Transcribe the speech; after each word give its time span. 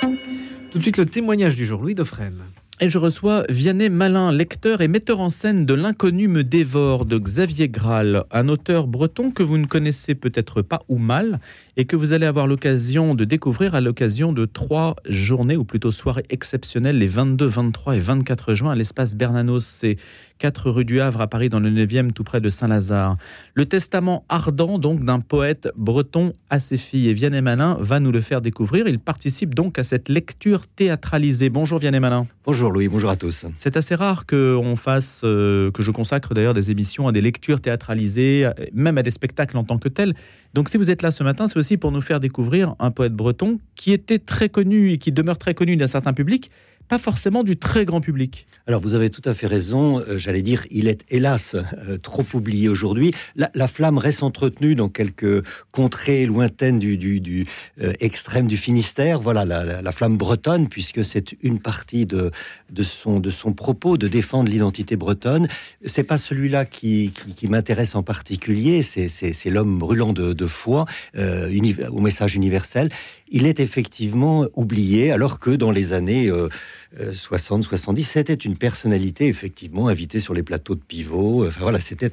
Tout 0.00 0.78
de 0.78 0.82
suite, 0.82 0.98
le 0.98 1.06
témoignage 1.06 1.56
du 1.56 1.66
jour, 1.66 1.82
Louis 1.82 1.94
Dauphren. 1.94 2.44
Et 2.82 2.88
je 2.88 2.96
reçois 2.96 3.44
Vianney 3.50 3.90
Malin, 3.90 4.32
lecteur 4.32 4.80
et 4.80 4.88
metteur 4.88 5.20
en 5.20 5.28
scène 5.28 5.66
de 5.66 5.74
L'inconnu 5.74 6.28
me 6.28 6.42
dévore 6.42 7.04
de 7.04 7.18
Xavier 7.18 7.68
Graal, 7.68 8.24
un 8.30 8.48
auteur 8.48 8.86
breton 8.86 9.32
que 9.32 9.42
vous 9.42 9.58
ne 9.58 9.66
connaissez 9.66 10.14
peut-être 10.14 10.62
pas 10.62 10.82
ou 10.88 10.96
mal 10.96 11.40
et 11.76 11.84
que 11.84 11.94
vous 11.94 12.14
allez 12.14 12.24
avoir 12.24 12.46
l'occasion 12.46 13.14
de 13.14 13.24
découvrir 13.24 13.74
à 13.74 13.82
l'occasion 13.82 14.32
de 14.32 14.46
trois 14.46 14.96
journées 15.06 15.58
ou 15.58 15.64
plutôt 15.64 15.92
soirées 15.92 16.24
exceptionnelles 16.30 16.98
les 16.98 17.06
22, 17.06 17.44
23 17.44 17.96
et 17.96 18.00
24 18.00 18.54
juin 18.54 18.70
à 18.70 18.76
l'espace 18.76 19.14
Bernanos. 19.14 19.66
C'est 19.66 19.98
4 20.40 20.70
rue 20.70 20.86
du 20.86 21.02
Havre 21.02 21.20
à 21.20 21.26
Paris 21.26 21.50
dans 21.50 21.60
le 21.60 21.70
9e 21.70 22.12
tout 22.12 22.24
près 22.24 22.40
de 22.40 22.48
Saint-Lazare. 22.48 23.18
Le 23.54 23.66
testament 23.66 24.24
ardent 24.30 24.78
donc 24.78 25.04
d'un 25.04 25.20
poète 25.20 25.68
breton 25.76 26.32
à 26.48 26.58
ses 26.58 26.78
filles 26.78 27.10
et 27.10 27.12
Vianney 27.12 27.42
Malin 27.42 27.76
va 27.78 28.00
nous 28.00 28.10
le 28.10 28.22
faire 28.22 28.40
découvrir. 28.40 28.88
Il 28.88 28.98
participe 28.98 29.54
donc 29.54 29.78
à 29.78 29.84
cette 29.84 30.08
lecture 30.08 30.66
théâtralisée. 30.66 31.50
Bonjour 31.50 31.78
Vianney 31.78 32.00
Malin. 32.00 32.26
Bonjour 32.46 32.72
Louis, 32.72 32.88
bonjour 32.88 33.10
à 33.10 33.16
tous. 33.16 33.44
C'est 33.54 33.76
assez 33.76 33.94
rare 33.94 34.24
que 34.24 34.56
on 34.56 34.76
fasse, 34.76 35.20
euh, 35.24 35.70
que 35.72 35.82
je 35.82 35.90
consacre 35.90 36.32
d'ailleurs 36.32 36.54
des 36.54 36.70
émissions 36.70 37.06
à 37.06 37.12
des 37.12 37.20
lectures 37.20 37.60
théâtralisées, 37.60 38.48
même 38.72 38.96
à 38.96 39.02
des 39.02 39.10
spectacles 39.10 39.58
en 39.58 39.64
tant 39.64 39.76
que 39.76 39.90
tels. 39.90 40.14
Donc 40.54 40.70
si 40.70 40.78
vous 40.78 40.90
êtes 40.90 41.02
là 41.02 41.10
ce 41.10 41.22
matin, 41.22 41.48
c'est 41.48 41.58
aussi 41.58 41.76
pour 41.76 41.92
nous 41.92 42.00
faire 42.00 42.18
découvrir 42.18 42.74
un 42.78 42.90
poète 42.90 43.12
breton 43.12 43.60
qui 43.76 43.92
était 43.92 44.18
très 44.18 44.48
connu 44.48 44.90
et 44.90 44.96
qui 44.96 45.12
demeure 45.12 45.36
très 45.36 45.52
connu 45.52 45.76
d'un 45.76 45.86
certain 45.86 46.14
public, 46.14 46.50
pas 46.90 46.98
forcément 46.98 47.44
du 47.44 47.56
très 47.56 47.84
grand 47.84 48.00
public. 48.00 48.46
Alors 48.66 48.80
vous 48.80 48.94
avez 48.94 49.10
tout 49.10 49.22
à 49.24 49.32
fait 49.32 49.46
raison, 49.46 50.00
euh, 50.00 50.18
j'allais 50.18 50.42
dire, 50.42 50.66
il 50.70 50.88
est 50.88 51.04
hélas 51.08 51.54
euh, 51.54 51.98
trop 51.98 52.24
oublié 52.34 52.68
aujourd'hui. 52.68 53.12
La, 53.36 53.68
flamme 53.68 53.96
reste 53.96 54.24
entretenue 54.24 54.74
dans 54.74 54.88
quelques 54.88 55.44
contrées 55.70 56.26
lointaines 56.26 56.80
du, 56.80 56.96
du, 56.96 57.46
euh, 57.80 57.92
extrême 58.00 58.48
du 58.48 58.56
Finistère, 58.56 59.20
voilà 59.20 59.44
la, 59.44 59.92
flamme 59.92 60.16
bretonne, 60.16 60.68
puisque 60.68 61.04
c'est 61.04 61.36
une 61.42 61.60
partie 61.60 62.06
de, 62.06 62.32
de, 62.70 62.82
son, 62.82 63.20
de 63.20 63.30
son 63.30 63.52
propos 63.52 63.96
de 63.96 64.08
défendre 64.08 64.50
l'identité 64.50 64.96
bretonne. 64.96 65.46
C'est 65.84 66.02
pas 66.02 66.18
celui-là 66.18 66.64
qui, 66.66 67.12
qui, 67.36 67.46
m'intéresse 67.46 67.94
en 67.94 68.02
particulier, 68.02 68.82
c'est 68.82 69.50
l'homme 69.50 69.78
brûlant 69.78 70.12
de, 70.12 70.32
de 70.32 70.46
foi 70.46 70.86
au 71.16 72.00
message 72.00 72.34
universel. 72.34 72.88
Il 73.32 73.46
est 73.46 73.60
effectivement 73.60 74.46
oublié, 74.54 75.12
alors 75.12 75.38
que 75.38 75.50
dans 75.50 75.70
les 75.70 75.92
années... 75.92 76.30
60, 76.30 76.79
70. 77.14 78.02
C'était 78.02 78.34
une 78.34 78.56
personnalité 78.56 79.28
effectivement 79.28 79.88
invitée 79.88 80.20
sur 80.20 80.34
les 80.34 80.42
plateaux 80.42 80.74
de 80.74 80.80
pivot. 80.80 81.46
Enfin 81.46 81.60
voilà, 81.62 81.80
c'était 81.80 82.10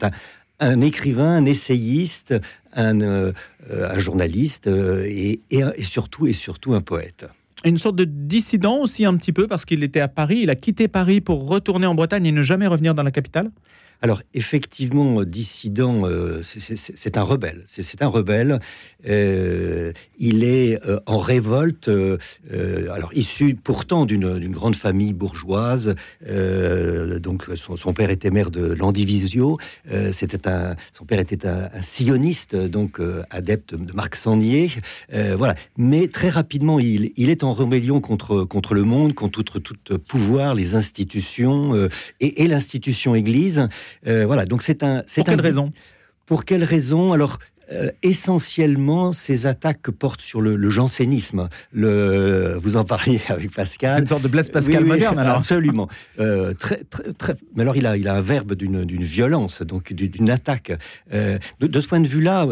un, 0.59 0.81
écrivain, 0.81 1.37
un 1.37 1.45
essayiste, 1.45 2.35
un, 2.73 3.01
euh, 3.01 3.33
journaliste 3.97 4.67
euh, 4.67 5.03
et, 5.05 5.41
surtout 5.83 6.27
et 6.27 6.33
surtout 6.33 6.73
un 6.73 6.81
poète. 6.81 7.27
Une 7.65 7.77
sorte 7.77 7.95
de 7.95 8.03
dissident 8.03 8.77
aussi 8.77 9.03
un 9.03 9.15
petit 9.17 9.33
peu 9.33 9.47
parce 9.47 9.65
qu'il 9.65 9.83
était 9.83 9.99
à 9.99 10.07
Paris, 10.07 10.39
il 10.43 10.49
a 10.49 10.55
quitté 10.55 10.87
Paris 10.87 11.21
pour 11.21 11.47
retourner 11.47 11.87
en 11.87 11.95
Bretagne 11.95 12.27
et 12.27 12.31
ne 12.31 12.43
jamais 12.43 12.67
revenir 12.67 12.93
dans 12.93 13.03
la 13.03 13.11
capitale. 13.11 13.51
Alors 14.01 14.21
effectivement, 14.33 15.23
dissident, 15.23 16.05
euh, 16.05 16.41
c'est 16.43 17.17
un 17.17 17.23
rebelle. 17.23 17.63
C'est 17.65 18.01
un 18.01 18.07
rebelle. 18.07 18.59
Euh, 19.09 19.91
il 20.19 20.43
est 20.43 20.83
euh, 20.85 20.99
en 21.05 21.19
révolte. 21.19 21.89
alors 22.93 23.11
issu 23.13 23.55
pourtant 23.55 24.05
d'une 24.05 24.51
grande 24.51 24.75
famille 24.75 25.13
bourgeoise. 25.13 25.95
donc 26.21 27.45
son, 27.55 27.93
père 27.93 28.09
était 28.11 28.29
maire 28.29 28.51
de 28.51 28.73
Landivisio. 28.73 29.57
C'était 30.11 30.47
un, 30.47 30.75
son 30.93 31.05
père 31.05 31.19
était 31.19 31.47
un, 31.47 31.69
sioniste, 31.81 32.55
donc 32.55 32.99
adepte 33.29 33.73
de 33.75 33.93
Marc 33.93 34.15
Sangnier. 34.15 34.69
voilà. 35.35 35.55
Mais 35.77 36.07
très 36.07 36.29
rapidement, 36.29 36.79
il, 36.79 37.29
est 37.29 37.43
en 37.43 37.53
rébellion 37.53 37.99
contre 37.99 38.43
contre 38.43 38.73
le 38.73 38.83
monde, 38.83 39.13
contre 39.13 39.41
tout, 39.41 39.73
pouvoir, 40.07 40.53
les 40.53 40.75
institutions 40.75 41.89
et 42.19 42.47
l'institution 42.47 43.15
Église. 43.15 43.67
Euh, 44.07 44.25
voilà, 44.25 44.45
donc 44.45 44.61
c'est 44.61 44.83
un. 44.83 45.03
Pour 45.15 45.25
quelle 45.25 45.41
raison? 45.41 45.73
Pour 46.25 46.45
quelle 46.45 46.63
raison? 46.63 47.13
Alors, 47.13 47.39
euh, 47.71 47.89
essentiellement, 48.03 49.11
ces 49.11 49.45
attaques 49.45 49.91
portent 49.91 50.21
sur 50.21 50.41
le, 50.41 50.69
jansénisme. 50.69 51.49
Le, 51.71 52.57
vous 52.61 52.77
en 52.77 52.83
parliez 52.83 53.21
avec 53.29 53.53
Pascal. 53.53 53.93
C'est 53.93 54.01
une 54.01 54.07
sorte 54.07 54.23
de 54.23 54.27
Blaise 54.27 54.49
Pascal 54.49 54.85
moderne, 54.85 55.19
alors. 55.19 55.37
Absolument. 55.37 55.87
Euh, 56.19 56.53
très, 56.53 56.83
très, 56.83 57.13
très, 57.13 57.35
mais 57.55 57.63
alors, 57.63 57.75
il 57.75 57.85
a, 57.85 57.97
il 57.97 58.07
a 58.07 58.15
un 58.15 58.21
verbe 58.21 58.53
d'une 58.53 58.85
violence, 59.03 59.61
donc 59.61 59.93
d'une 59.93 60.29
attaque. 60.29 60.71
de, 61.11 61.79
ce 61.79 61.87
point 61.87 61.99
de 61.99 62.07
vue-là, 62.07 62.47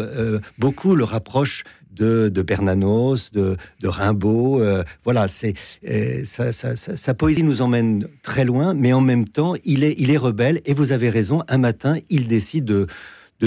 beaucoup 0.58 0.94
le 0.94 1.04
rapprochent 1.04 1.64
de, 1.96 2.42
Bernanos, 2.42 3.30
de, 3.32 3.56
Rimbaud. 3.84 4.60
Euh, 4.60 4.84
voilà, 5.04 5.28
c'est 5.28 5.54
euh, 5.88 6.24
sa, 6.24 7.14
poésie 7.14 7.42
nous 7.42 7.62
emmène 7.62 8.06
très 8.22 8.44
loin, 8.44 8.74
mais 8.74 8.92
en 8.92 9.00
même 9.00 9.26
temps, 9.26 9.54
il 9.64 9.84
est, 9.84 9.94
il 9.98 10.10
est 10.10 10.16
rebelle. 10.16 10.60
Et 10.64 10.74
vous 10.74 10.92
avez 10.92 11.10
raison, 11.10 11.42
un 11.48 11.58
matin, 11.58 11.96
il 12.08 12.26
décide 12.26 12.64
de, 12.64 12.86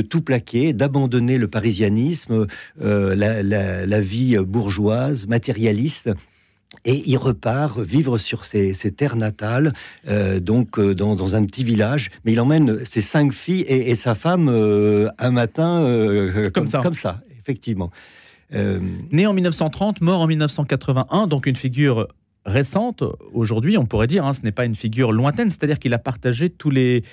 tout 0.02 0.22
plaquer, 0.22 0.74
d'abandonner 0.74 1.38
le 1.38 1.48
parisianisme, 1.48 2.48
euh, 2.82 3.16
la, 3.16 4.02
vie 4.02 4.38
bourgeoise, 4.38 5.28
matérialiste. 5.28 6.12
Et 6.86 7.04
il 7.08 7.18
repart 7.18 7.80
vivre 7.80 8.18
sur 8.18 8.46
ses, 8.46 8.74
terres 8.96 9.18
natales, 9.18 9.74
donc 10.40 10.80
dans, 10.80 11.36
un 11.36 11.44
petit 11.46 11.64
village. 11.64 12.10
Mais 12.24 12.32
il 12.34 12.40
emmène 12.40 12.86
ses 12.86 13.02
cinq 13.02 13.34
filles 13.34 13.66
et, 13.68 13.96
sa 13.96 14.16
femme 14.16 14.48
un 15.18 15.32
matin 15.32 15.84
comme, 16.54 16.68
ça. 16.68 16.80
comme 16.80 16.94
ça, 16.94 17.22
effectivement. 17.42 17.92
Euh, 18.54 18.80
Né 19.12 19.28
en 19.28 19.34
1930, 19.34 20.02
mort 20.02 20.22
en 20.22 20.28
1981, 20.28 21.28
donc 21.28 21.46
une 21.46 21.56
figure 21.56 22.08
récente 22.46 23.04
aujourd'hui, 23.34 23.78
on 23.78 23.86
pourrait 23.86 24.08
dire, 24.08 24.26
hein, 24.26 24.34
ce 24.34 24.42
n'est 24.42 24.52
pas 24.52 24.66
une 24.66 24.76
figure 24.76 25.12
lointaine, 25.12 25.50
c'est-à-dire 25.50 25.80
qu'il 25.80 25.94
a 25.94 26.00
partagé 26.00 26.50
tous 26.50 26.70
les, 26.70 27.04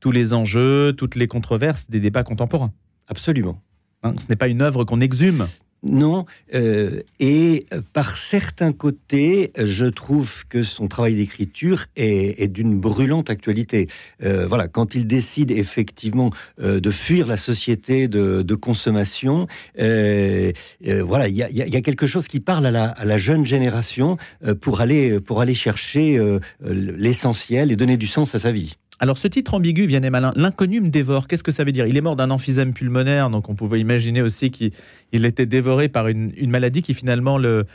tous 0.00 0.10
les 0.10 0.32
enjeux, 0.32 0.92
toutes 0.96 1.14
les 1.14 1.26
controverses 1.26 1.88
des 1.88 2.00
débats 2.00 2.24
contemporains. 2.24 2.72
Absolument. 3.06 3.60
Hein, 4.02 4.14
ce 4.18 4.26
n'est 4.28 4.36
pas 4.36 4.48
une 4.48 4.62
œuvre 4.62 4.84
qu'on 4.84 5.00
exhume 5.00 5.46
non, 5.82 6.26
euh, 6.54 7.00
et 7.20 7.66
par 7.94 8.16
certains 8.16 8.72
côtés, 8.72 9.50
je 9.56 9.86
trouve 9.86 10.46
que 10.48 10.62
son 10.62 10.88
travail 10.88 11.14
d'écriture 11.14 11.86
est, 11.96 12.48
d'une 12.48 12.78
brûlante 12.78 13.30
actualité. 13.30 13.88
Euh, 14.22 14.46
voilà, 14.46 14.68
quand 14.68 14.94
il 14.94 15.06
décide 15.06 15.50
effectivement 15.50 16.30
euh, 16.60 16.80
de 16.80 16.90
fuir 16.90 17.26
la 17.26 17.38
société 17.38 18.08
de, 18.08 18.54
consommation, 18.54 19.46
voilà, 19.78 21.28
il 21.28 21.34
y, 21.34 21.76
a, 21.76 21.80
quelque 21.80 22.06
chose 22.06 22.28
qui 22.28 22.40
parle 22.40 22.66
à 22.66 22.70
la, 23.04 23.18
jeune 23.18 23.46
génération 23.46 24.18
pour 24.60 24.80
aller 24.80 25.18
pour 25.20 25.40
aller 25.40 25.54
chercher 25.54 26.20
l'essentiel 26.60 27.72
et 27.72 27.76
donner 27.76 27.96
du 27.96 28.06
sens 28.06 28.34
à 28.34 28.38
sa 28.38 28.52
vie. 28.52 28.76
Alors 29.02 29.16
ce 29.16 29.26
titre 29.28 29.54
ambigu, 29.54 29.86
Vianney 29.86 30.10
Malin, 30.10 30.30
l'inconnu 30.36 30.82
me 30.82 30.90
dévore, 30.90 31.26
qu'est-ce 31.26 31.42
que 31.42 31.50
ça 31.50 31.64
veut 31.64 31.72
dire? 31.72 31.86
Il 31.86 31.96
est 31.96 32.02
mort 32.02 32.16
d'un 32.16 32.30
emphysème 32.30 32.74
pulmonaire, 32.74 33.30
donc 33.30 33.48
on 33.48 33.54
pouvait 33.54 33.80
imaginer 33.80 34.20
aussi 34.20 34.50
qu'il 34.50 34.72
était 35.24 35.46
dévoré 35.46 35.88
par 35.88 36.08
une, 36.08 36.50
maladie 36.50 36.82
qui 36.82 36.92
finalement 36.92 37.38
le, 37.38 37.66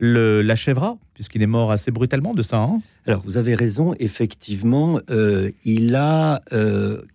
l'achèvera, 0.00 0.98
puisqu'il 1.22 1.42
est 1.42 1.46
mort 1.46 1.70
assez 1.70 1.92
brutalement 1.92 2.34
de 2.34 2.42
ça. 2.42 2.56
Hein 2.56 2.80
Alors, 3.06 3.22
vous 3.24 3.36
avez 3.36 3.54
raison, 3.54 3.94
effectivement, 4.00 4.98
euh, 5.08 5.52
il 5.64 5.94
a 5.94 6.42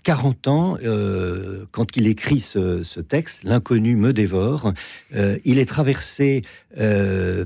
40 0.04 0.48
euh, 0.48 0.50
ans 0.50 0.78
euh, 0.82 1.66
quand 1.72 1.98
il 1.98 2.08
écrit 2.08 2.40
ce, 2.40 3.02
texte, 3.02 3.44
L'inconnu 3.44 3.98
me 3.98 4.14
dévore. 4.14 4.72
il 5.44 5.60
est 5.60 5.66
traversé 5.66 6.42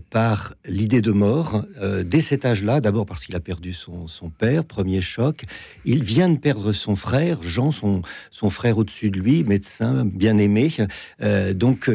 par 0.10 0.54
l'idée 0.66 1.02
de 1.02 1.12
mort 1.12 1.66
dès 2.06 2.22
cet 2.22 2.46
âge-là, 2.46 2.80
d'abord 2.80 3.06
parce 3.06 3.26
qu'il 3.26 3.36
a 3.36 3.40
perdu 3.40 3.74
son, 3.74 4.08
père, 4.30 4.64
premier 4.64 5.02
choc. 5.02 5.44
Il 5.86 6.04
vient 6.04 6.30
de 6.30 6.38
perdre 6.38 6.74
son 6.74 6.96
frère, 6.96 7.42
Jean, 7.42 7.72
son, 7.72 8.02
frère 8.50 8.78
au-dessus 8.78 9.10
de 9.10 9.20
lui, 9.20 9.44
médecin 9.44 10.06
bien 10.06 10.38
aimé. 10.38 10.70
donc, 11.56 11.90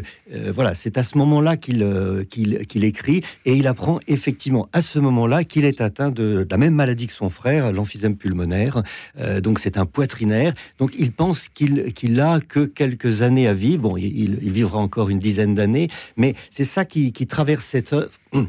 voilà, 0.49 0.75
c'est 0.75 0.99
à 0.99 1.03
ce 1.03 1.19
moment-là 1.19 1.57
qu'il 1.57 2.85
écrit. 2.85 3.23
Et 3.45 3.55
il 3.55 3.67
apprend 3.67 4.01
effectivement 4.09 4.56
à 4.73 4.81
ce 4.81 4.99
moment-là 4.99 5.45
qu'il 5.45 5.65
est 5.65 5.81
atteint 5.81 6.11
de, 6.11 6.47
la 6.51 6.57
même 6.57 6.75
maladie 6.75 7.07
que 7.07 7.13
son 7.13 7.31
frère, 7.31 7.73
l'emphysème 7.73 8.17
pulmonaire. 8.17 8.83
Euh, 9.19 9.41
donc 9.41 9.59
c'est 9.59 9.79
un 9.79 9.87
poitrinaire. 9.87 10.55
Donc 10.79 10.93
il 10.99 11.13
pense 11.13 11.49
qu'il 11.49 11.93
qu'il 11.93 12.21
a 12.21 12.41
que 12.41 12.65
quelques 12.65 13.23
années 13.23 13.49
à 13.49 13.55
vivre. 13.55 13.83
Bon, 13.83 13.97
il, 13.97 14.37
vivra 14.51 14.79
encore 14.79 15.11
une 15.11 15.19
dizaine 15.19 15.55
d'années, 15.55 15.89
mais 16.17 16.35
c'est 16.51 16.65
ça 16.65 16.85
qui, 16.85 17.13
traverse 17.27 17.65
cette 17.65 17.93
œuvre. 17.93 18.11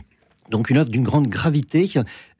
Donc 0.49 0.69
une 0.69 0.77
œuvre 0.77 0.89
d'une 0.89 1.03
grande 1.03 1.27
gravité. 1.27 1.89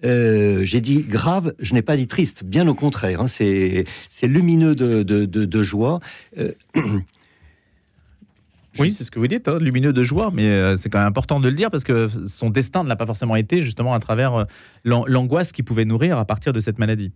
Euh, 0.06 0.64
j'ai 0.64 0.80
dit 0.80 1.00
grave, 1.04 1.54
je 1.60 1.74
n'ai 1.74 1.82
pas 1.82 1.98
dit 1.98 2.08
triste, 2.08 2.46
bien 2.46 2.66
au 2.68 2.74
contraire. 2.74 3.22
Hein. 3.22 3.28
c'est 3.28 3.86
lumineux 4.24 4.76
de, 4.76 5.04
de, 5.04 5.64
joie. 5.64 6.00
Euh, 6.38 6.54
oui, 8.80 8.94
c'est 8.94 9.04
ce 9.04 9.12
que 9.12 9.20
vous 9.20 9.28
dites, 9.28 9.48
hein, 9.48 9.58
lumineux 9.60 9.94
de 9.94 10.04
joie, 10.04 10.32
mais 10.34 10.46
euh, 10.46 10.76
c'est 10.76 10.90
quand 10.90 11.00
même 11.00 11.08
important 11.08 11.40
de 11.40 11.50
le 11.50 11.56
dire 11.56 11.72
parce 11.72 11.84
que 11.84 12.10
son 12.26 12.50
destin 12.50 12.84
ne 12.84 12.90
l'a 12.90 12.96
pas 12.96 13.06
forcément 13.06 13.36
été 13.36 13.62
justement 13.62 13.94
à 13.94 14.00
travers 14.00 14.36
euh, 14.36 14.44
l'angoisse 14.84 15.52
qu'il 15.52 15.66
pouvait 15.66 15.86
nourrir 15.86 16.18
à 16.18 16.26
partir 16.26 16.54
de 16.54 16.60
cette 16.60 16.80
maladie. 16.80 17.12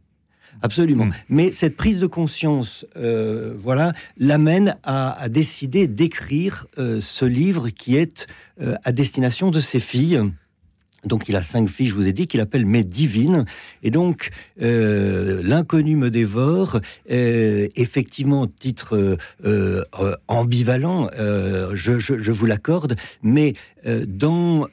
Absolument. 0.62 1.06
Hmm. 1.06 1.14
Mais 1.30 1.52
cette 1.52 1.78
prise 1.78 2.00
de 2.00 2.08
conscience, 2.08 2.86
euh, 2.98 3.54
voilà, 3.58 3.94
l'amène 4.18 4.78
à, 4.84 5.30
décider 5.30 5.88
d'écrire 5.88 6.68
ce 6.78 7.26
livre 7.26 7.70
qui 7.70 7.96
est 7.96 8.28
à 8.84 8.92
destination 8.92 9.50
de 9.50 9.60
ses 9.60 9.80
filles 9.80 10.22
Donc 11.06 11.28
il 11.30 11.36
a 11.36 11.44
cinq 11.44 11.68
filles, 11.70 11.88
je 11.88 11.96
vous 11.96 12.08
ai 12.08 12.14
dit, 12.14 12.28
qu'il 12.28 12.42
appelle 12.42 12.66
mes 12.66 12.84
divines. 12.84 13.46
Et 13.84 13.92
donc 13.92 14.30
euh, 14.62 15.42
l'inconnu 15.44 15.96
me 15.96 16.10
dévore. 16.10 16.80
Euh, 17.10 17.68
effectivement, 17.76 18.48
titre 18.48 19.18
euh, 19.46 19.84
ambivalent, 20.28 21.10
je, 21.74 22.32
vous 22.32 22.46
l'accorde, 22.46 22.96
mais 23.24 23.54
dans 24.08 24.68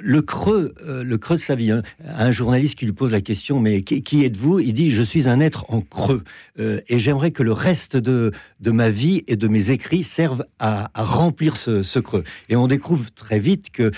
le 0.00 0.22
creux, 0.22 0.74
euh, 0.86 1.02
le 1.02 1.18
creux 1.18 1.36
de 1.36 1.40
sa 1.40 1.54
vie. 1.54 1.70
Hein. 1.70 1.82
Un 2.04 2.30
journaliste 2.30 2.76
qui 2.76 2.84
lui 2.84 2.92
pose 2.92 3.12
la 3.12 3.20
question, 3.20 3.60
mais 3.60 3.82
qui, 3.82 4.24
êtes-vous? 4.24 4.60
Il 4.60 4.72
dit, 4.72 4.90
je 4.90 5.02
suis 5.02 5.28
un 5.28 5.40
être 5.40 5.64
en 5.68 5.80
creux. 5.80 6.22
Euh, 6.58 6.80
et 6.88 6.98
j'aimerais 6.98 7.30
que 7.30 7.42
le 7.42 7.52
reste 7.52 7.96
de, 7.96 8.32
de 8.60 8.70
ma 8.70 8.90
vie 8.90 9.24
et 9.26 9.36
de 9.36 9.48
mes 9.48 9.70
écrits 9.70 10.02
servent 10.02 10.44
à, 10.58 10.90
remplir 10.94 11.56
ce, 11.56 11.98
creux. 11.98 12.24
Et 12.48 12.56
on 12.56 12.66
découvre 12.66 13.10
très 13.10 13.40
vite 13.40 13.70
que 13.70 13.92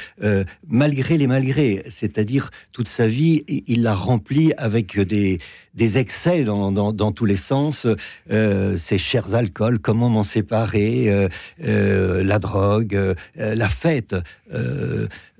malgré 0.66 1.18
les 1.18 1.26
malgrés, 1.26 1.82
c'est-à-dire 1.88 2.50
toute 2.72 2.88
sa 2.88 3.06
vie, 3.06 3.44
il 3.66 3.82
l'a 3.82 3.94
rempli 3.94 4.52
avec 4.56 4.98
des, 4.98 5.38
des 5.74 5.98
excès 5.98 6.44
dans, 6.44 6.72
dans, 6.72 7.12
tous 7.12 7.26
les 7.26 7.36
sens, 7.36 7.86
euh, 8.30 8.76
ces 8.76 8.98
chers 8.98 9.34
alcools, 9.34 9.78
comment 9.78 10.08
m'en 10.08 10.22
séparer, 10.22 11.28
la 11.58 12.38
drogue, 12.38 13.14
la 13.36 13.68
fête. 13.68 14.14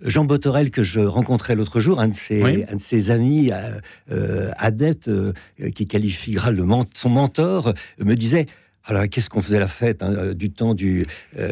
Jean 0.02 0.24
Botorel, 0.24 0.70
que 0.70 0.82
je 0.82 1.00
rencontrais 1.00 1.54
l'autre 1.54 1.80
jour, 1.80 2.00
un 2.00 2.08
de 2.08 2.14
ses, 2.14 2.64
un 2.70 2.76
de 2.76 2.80
ses 2.80 3.10
amis 3.10 3.50
euh, 3.52 3.78
euh, 4.10 4.50
adeptes, 4.56 5.08
euh, 5.08 5.32
qui 5.74 5.86
qualifiera 5.86 6.50
le 6.50 6.64
son 6.94 7.10
mentor, 7.10 7.74
me 7.98 8.14
disait 8.14 8.46
alors, 8.90 9.08
qu'est-ce 9.08 9.30
qu'on 9.30 9.40
faisait 9.40 9.58
la 9.58 9.68
fête 9.68 10.02
hein, 10.02 10.32
du 10.34 10.50
temps 10.50 10.74
du, 10.74 11.06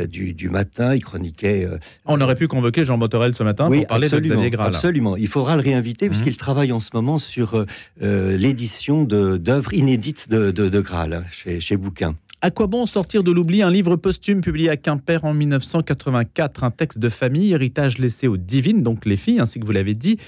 du, 0.08 0.50
matin? 0.50 0.94
Il 0.94 1.04
chroniquait. 1.04 1.68
On 2.04 2.20
aurait 2.20 2.36
pu 2.36 2.48
convoquer 2.48 2.84
Jean 2.84 2.98
Botorel 2.98 3.34
ce 3.34 3.42
matin 3.42 3.68
pour 3.68 3.86
parler 3.86 4.08
de 4.08 4.18
Xavier 4.18 4.50
Graal. 4.50 4.74
Absolument. 4.74 5.16
Il 5.16 5.28
faudra 5.28 5.56
le 5.56 5.62
réinviter 5.62 6.06
mhm. 6.06 6.10
puisqu'il 6.10 6.36
travaille 6.36 6.72
en 6.72 6.80
ce 6.80 6.90
moment 6.92 7.18
sur 7.18 7.64
l'édition 8.00 9.04
d'œuvres 9.04 9.72
inédites 9.72 10.28
de, 10.28 10.50
de, 10.50 10.80
Graal 10.80 11.12
hein, 11.14 11.24
chez, 11.30 11.60
chez 11.60 11.76
Bouquin. 11.76 12.14
À 12.40 12.52
quoi 12.52 12.68
bon 12.68 12.86
sortir 12.86 13.24
de 13.24 13.32
l'oubli 13.32 13.62
un 13.62 13.70
livre 13.70 13.96
posthume 13.96 14.42
publié 14.42 14.70
à 14.70 14.76
Quimper 14.76 15.24
en 15.24 15.34
1984, 15.34 16.62
un 16.62 16.70
texte 16.70 17.00
de 17.00 17.08
famille, 17.08 17.52
héritage 17.52 17.98
laissé 17.98 18.28
aux 18.28 18.36
divines, 18.36 18.84
donc 18.84 19.06
les 19.06 19.16
filles, 19.16 19.40
ainsi 19.40 19.58
que 19.58 19.66
vous 19.66 19.72
l'avez 19.72 19.94
dit, 19.94 20.18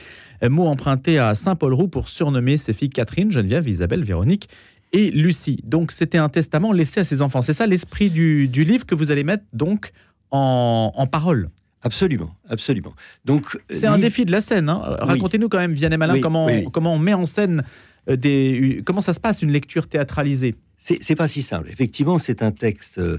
mot 0.48 0.66
emprunté 0.66 1.20
à 1.20 1.36
Saint-Paul-Roux 1.36 1.86
pour 1.86 2.08
surnommer 2.08 2.56
ses 2.56 2.72
filles 2.72 2.90
Catherine, 2.90 3.30
Geneviève, 3.30 3.68
Isabelle, 3.68 4.02
Véronique 4.02 4.48
et 4.92 5.10
Lucie. 5.10 5.60
Donc 5.64 5.92
c'était 5.92 6.18
un 6.18 6.28
testament 6.28 6.72
laissé 6.72 7.00
à 7.00 7.04
ses 7.04 7.22
enfants. 7.22 7.42
C'est 7.42 7.52
ça 7.52 7.66
l'esprit 7.66 8.10
du, 8.10 8.46
livre 8.46 8.86
que 8.86 8.94
vous 8.94 9.10
allez 9.10 9.24
mettre 9.24 9.44
donc 9.52 9.92
en, 10.30 11.06
parole? 11.10 11.50
Absolument, 11.82 12.34
absolument. 12.48 12.94
Donc 13.24 13.58
c'est 13.70 13.86
un 13.86 13.98
défi 13.98 14.24
de 14.24 14.32
la 14.32 14.40
scène. 14.40 14.68
Hein. 14.68 14.80
Racontez-nous 15.00 15.48
quand 15.48 15.58
même, 15.58 15.72
Vianney 15.72 15.96
Malin, 15.96 16.20
comment, 16.20 16.48
comment 16.70 16.94
on 16.94 16.98
met 16.98 17.14
en 17.14 17.26
scène 17.26 17.64
euh, 18.08 18.16
des, 18.16 18.82
comment 18.84 19.00
ça 19.00 19.14
se 19.14 19.20
passe 19.20 19.42
une 19.42 19.52
lecture 19.52 19.86
théâtralisée? 19.86 20.54
C'est 20.82 21.14
pas 21.14 21.28
si 21.28 21.42
simple. 21.42 21.68
Effectivement, 21.70 22.16
c'est 22.16 22.42
un 22.42 22.52
texte 22.52 22.98
euh, 22.98 23.18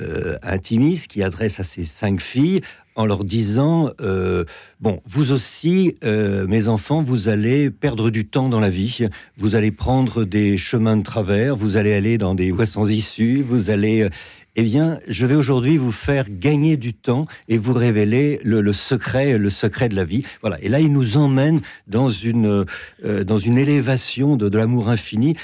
euh, 0.00 0.36
intimiste 0.42 1.10
qui 1.10 1.22
adresse 1.22 1.60
à 1.60 1.64
ces 1.64 1.84
cinq 1.84 2.22
filles 2.22 2.62
en 2.94 3.06
leur 3.06 3.24
disant 3.24 3.90
euh, 4.00 4.44
bon, 4.80 5.00
vous 5.06 5.32
aussi, 5.32 5.96
mes 6.02 6.68
enfants, 6.68 7.02
vous 7.02 7.28
allez 7.28 7.70
perdre 7.70 8.10
du 8.10 8.26
temps 8.26 8.48
dans 8.48 8.60
la 8.60 8.70
vie, 8.70 9.06
vous 9.36 9.54
allez 9.54 9.70
prendre 9.70 10.24
des 10.24 10.56
chemins 10.56 10.96
de 10.96 11.02
travers, 11.02 11.56
vous 11.56 11.76
allez 11.76 11.94
aller 11.94 12.18
dans 12.18 12.34
des 12.34 12.50
voies 12.52 12.66
sans 12.66 12.88
issue, 12.88 13.42
vous 13.42 13.70
allez 13.70 14.08
eh 14.54 14.64
bien, 14.64 15.00
je 15.08 15.24
vais 15.24 15.34
aujourd'hui 15.34 15.78
vous 15.78 15.92
faire 15.92 16.26
gagner 16.28 16.76
du 16.76 16.92
temps 16.92 17.24
et 17.48 17.56
vous 17.56 17.72
révéler 17.72 18.38
le, 18.44 18.72
secret, 18.74 19.38
le 19.38 19.48
secret 19.48 19.88
de 19.88 19.96
la 19.96 20.04
vie. 20.04 20.24
Voilà. 20.42 20.60
Et 20.60 20.68
là, 20.68 20.80
il 20.80 20.92
nous 20.92 21.16
emmène 21.16 21.62
dans 21.86 22.10
une 22.10 22.66
euh, 23.04 23.24
dans 23.24 23.38
une 23.38 23.56
élévation 23.56 24.36
de, 24.36 24.54
l'amour 24.54 24.90
infini. 24.90 25.34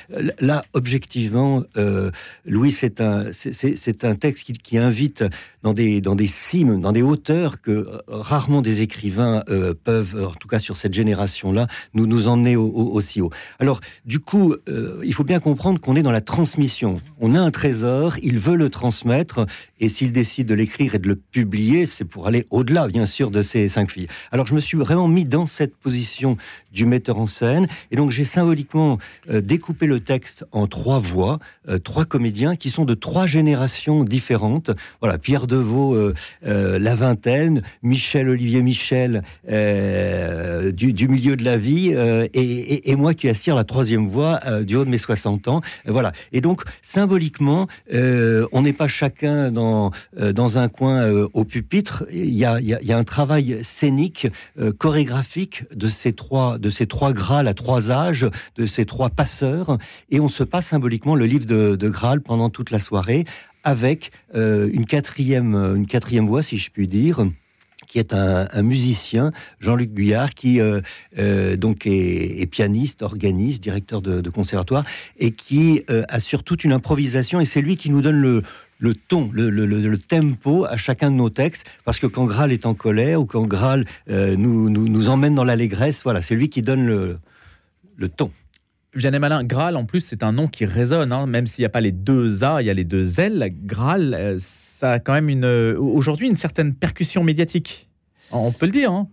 Là, 0.40 0.62
objectivement, 0.74 1.64
euh, 1.78 2.10
Louis, 2.44 2.70
c'est 2.70 3.00
un 3.00 3.32
c'est 3.32 4.04
un 4.04 4.14
texte 4.14 4.52
qui, 4.62 4.76
invite 4.76 5.24
dans 5.62 5.72
des 5.72 6.02
dans 6.02 6.14
des 6.14 6.26
cimes, 6.26 6.80
dans 6.80 6.92
des 6.92 7.02
hauteurs 7.02 7.62
que 7.62 7.70
euh, 7.70 8.00
rarement 8.08 8.60
des 8.60 8.82
écrivains 8.82 9.42
peuvent, 9.84 10.28
en 10.30 10.34
tout 10.34 10.48
cas 10.48 10.58
sur 10.58 10.76
cette 10.76 10.92
génération-là, 10.92 11.66
nous 11.94 12.06
nous 12.06 12.28
emmener 12.28 12.56
aussi 12.56 13.22
haut. 13.22 13.30
Alors, 13.58 13.80
du 14.04 14.20
coup, 14.20 14.54
il 15.02 15.14
faut 15.14 15.24
bien 15.24 15.40
comprendre 15.40 15.80
qu'on 15.80 15.96
est 15.96 16.02
dans 16.02 16.12
la 16.12 16.20
transmission. 16.20 17.00
On 17.20 17.34
a 17.34 17.40
un 17.40 17.50
trésor, 17.50 18.16
il 18.22 18.38
veut 18.38 18.56
le 18.56 18.68
transmettre 18.68 18.97
et 19.80 19.88
s'il 19.88 20.12
décide 20.12 20.46
de 20.48 20.54
l'écrire 20.54 20.94
et 20.94 20.98
de 20.98 21.08
le 21.08 21.16
publier, 21.16 21.86
c'est 21.86 22.04
pour 22.04 22.26
aller 22.26 22.46
au-delà, 22.50 22.86
bien 22.88 23.06
sûr, 23.06 23.30
de 23.30 23.42
ces 23.42 23.68
cinq 23.68 23.90
filles. 23.90 24.08
Alors 24.32 24.46
je 24.46 24.54
me 24.54 24.60
suis 24.60 24.76
vraiment 24.76 25.08
mis 25.08 25.24
dans 25.24 25.46
cette 25.46 25.76
position 25.76 26.36
du 26.72 26.86
metteur 26.86 27.18
en 27.18 27.26
scène, 27.26 27.66
et 27.90 27.96
donc 27.96 28.10
j'ai 28.10 28.24
symboliquement 28.24 28.98
euh, 29.30 29.40
découpé 29.40 29.86
le 29.86 30.00
texte 30.00 30.44
en 30.52 30.66
trois 30.66 30.98
voix, 30.98 31.38
euh, 31.68 31.78
trois 31.78 32.04
comédiens 32.04 32.56
qui 32.56 32.70
sont 32.70 32.84
de 32.84 32.94
trois 32.94 33.26
générations 33.26 34.04
différentes. 34.04 34.70
Voilà, 35.00 35.18
Pierre 35.18 35.46
Deveau, 35.46 35.94
euh, 35.94 36.14
la 36.42 36.94
vingtaine, 36.94 37.62
Michel 37.82 38.28
Olivier 38.28 38.62
Michel 38.62 39.22
du, 39.48 41.08
milieu 41.08 41.36
de 41.36 41.44
la 41.44 41.56
vie, 41.56 41.94
et, 42.34 42.96
moi 42.96 43.14
qui 43.14 43.28
assire 43.28 43.54
la 43.54 43.64
troisième 43.64 44.08
voix 44.08 44.40
du 44.62 44.76
haut 44.76 44.84
de 44.84 44.90
mes 44.90 44.98
60 44.98 45.48
ans. 45.48 45.60
voilà. 45.86 46.12
Et 46.32 46.40
donc 46.40 46.62
symboliquement, 46.82 47.68
on 47.92 48.62
n'est 48.62 48.72
pas 48.72 48.88
chacun 48.88 49.50
dans, 49.50 49.90
euh, 50.18 50.32
dans 50.32 50.58
un 50.58 50.68
coin 50.68 51.02
euh, 51.02 51.28
au 51.32 51.44
pupitre. 51.44 52.04
Il 52.12 52.34
y, 52.34 52.44
a, 52.44 52.60
il, 52.60 52.68
y 52.68 52.92
a, 52.92 52.98
un 52.98 53.04
travail 53.04 53.58
scénique, 53.62 54.28
euh, 54.58 54.72
chorégraphique 54.72 55.64
de 55.74 55.88
ces 55.88 56.12
trois, 56.12 56.57
de 56.58 56.70
ces 56.70 56.86
trois 56.86 57.12
Graal 57.12 57.48
à 57.48 57.54
trois 57.54 57.90
âges, 57.90 58.26
de 58.56 58.66
ces 58.66 58.84
trois 58.84 59.10
passeurs, 59.10 59.78
et 60.10 60.20
on 60.20 60.28
se 60.28 60.44
passe 60.44 60.66
symboliquement 60.66 61.14
le 61.14 61.26
livre 61.26 61.46
de, 61.46 61.76
de 61.76 61.88
Graal 61.88 62.20
pendant 62.20 62.50
toute 62.50 62.70
la 62.70 62.78
soirée 62.78 63.24
avec 63.64 64.12
une 64.34 64.86
quatrième, 64.86 65.54
une 65.54 65.86
quatrième 65.86 66.26
voix, 66.26 66.42
si 66.42 66.58
je 66.58 66.70
puis 66.70 66.86
dire 66.86 67.26
qui 67.88 67.98
est 67.98 68.12
un, 68.12 68.62
musicien, 68.62 69.32
Jean-Luc 69.60 69.92
Guyard, 69.94 70.34
qui 70.34 70.60
donc 71.56 71.86
est, 71.86 72.50
pianiste, 72.50 73.02
organiste, 73.02 73.62
directeur 73.62 74.02
de, 74.02 74.30
conservatoire, 74.30 74.84
et 75.18 75.32
qui 75.32 75.82
assure 76.08 76.44
toute 76.44 76.64
une 76.64 76.72
improvisation. 76.72 77.40
Et 77.40 77.44
c'est 77.44 77.62
lui 77.62 77.76
qui 77.76 77.90
nous 77.90 78.02
donne 78.02 78.20
le, 78.20 78.42
le 78.78 78.94
ton, 78.94 79.30
le, 79.32 79.98
tempo 79.98 80.64
à 80.64 80.76
chacun 80.76 81.10
de 81.10 81.16
nos 81.16 81.30
textes, 81.30 81.66
parce 81.84 81.98
que 81.98 82.06
quand 82.06 82.24
Graal 82.24 82.52
est 82.52 82.64
en 82.64 82.74
colère 82.74 83.20
ou 83.20 83.26
quand 83.26 83.46
Graal 83.46 83.84
euh, 84.08 84.36
nous, 84.36 84.70
nous, 84.70 85.08
emmène 85.08 85.34
dans 85.34 85.44
l'allégresse, 85.44 86.02
voilà, 86.04 86.22
c'est 86.22 86.34
lui 86.34 86.48
qui 86.48 86.62
donne 86.62 86.86
le, 86.86 87.18
le 87.96 88.08
ton. 88.08 88.30
Vianney 88.94 89.18
Malin, 89.18 89.44
Graal 89.44 89.76
en 89.76 89.84
plus 89.84 90.00
c'est 90.00 90.22
un 90.22 90.32
nom 90.32 90.48
qui 90.48 90.64
résonne, 90.64 91.12
hein, 91.12 91.26
même 91.26 91.46
s'il 91.46 91.62
n'y 91.62 91.66
a 91.66 91.70
pas 91.70 91.80
les 91.80 91.92
deux 91.92 92.42
A, 92.44 92.62
il 92.62 92.66
y 92.66 92.70
a 92.70 92.74
les 92.74 92.84
deux 92.84 93.20
L. 93.20 93.52
Graal, 93.64 94.14
euh, 94.14 94.36
ça 94.38 94.92
a 94.92 94.98
quand 94.98 95.12
même 95.12 95.28
une 95.28 95.44
aujourd'hui 95.44 96.28
une 96.28 96.36
certaine 96.36 96.74
percussion 96.74 97.24
médiatique. 97.24 97.88
On 98.30 98.52
peut 98.52 98.66
le 98.66 98.72
dire. 98.72 98.92
Hein. 98.92 99.08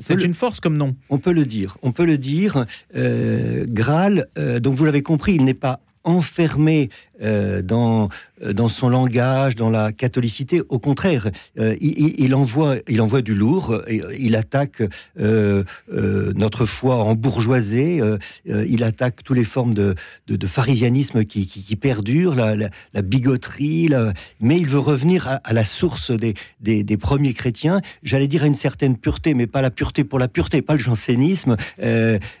C'est 0.00 0.22
une 0.22 0.34
force 0.34 0.60
comme 0.60 0.76
nom. 0.76 0.96
On 1.10 1.18
peut 1.18 1.32
le 1.32 1.46
dire. 1.46 1.78
On 1.82 1.92
peut 1.92 2.04
le 2.04 2.18
dire. 2.18 2.66
Euh, 2.96 3.66
Graal, 3.68 4.26
donc 4.60 4.74
vous 4.74 4.84
l'avez 4.84 5.02
compris, 5.02 5.34
il 5.34 5.44
n'est 5.44 5.54
pas 5.54 5.80
enfermé 6.04 6.90
euh, 7.22 8.52
dans 8.52 8.68
son 8.68 8.88
langage, 8.88 9.54
dans 9.54 9.70
la 9.70 9.92
catholicité. 9.92 10.62
Au 10.68 10.78
contraire, 10.78 11.30
euh, 11.58 11.76
il, 11.80 12.34
envoie, 12.34 12.76
il 12.88 13.00
envoie 13.00 13.22
du 13.22 13.34
lourd. 13.34 13.82
Il 14.18 14.36
attaque 14.36 14.82
euh, 15.20 15.64
notre 15.88 16.66
foi 16.66 16.96
en 16.96 17.14
bourgeoisie. 17.14 18.00
il 18.46 18.82
attaque 18.84 19.22
toutes 19.22 19.36
les 19.36 19.44
formes 19.44 19.74
de, 19.74 19.94
pharisianisme 20.46 21.24
qui, 21.24 21.46
qui, 21.46 21.76
perdurent, 21.76 22.34
la, 22.34 22.54
la, 22.56 23.02
bigoterie. 23.02 23.90
Mais 24.40 24.58
il 24.58 24.66
veut 24.66 24.78
revenir 24.78 25.40
à, 25.42 25.52
la 25.52 25.64
source 25.64 26.10
des, 26.10 26.96
premiers 26.96 27.34
chrétiens. 27.34 27.80
J'allais 28.02 28.26
dire 28.26 28.42
à 28.42 28.46
une 28.46 28.54
certaine 28.54 28.96
pureté, 28.96 29.34
mais 29.34 29.46
pas 29.46 29.62
la 29.62 29.70
pureté 29.70 30.04
pour 30.04 30.18
la 30.18 30.28
pureté, 30.28 30.62
pas 30.62 30.74
le 30.74 30.80
jansénisme. 30.80 31.56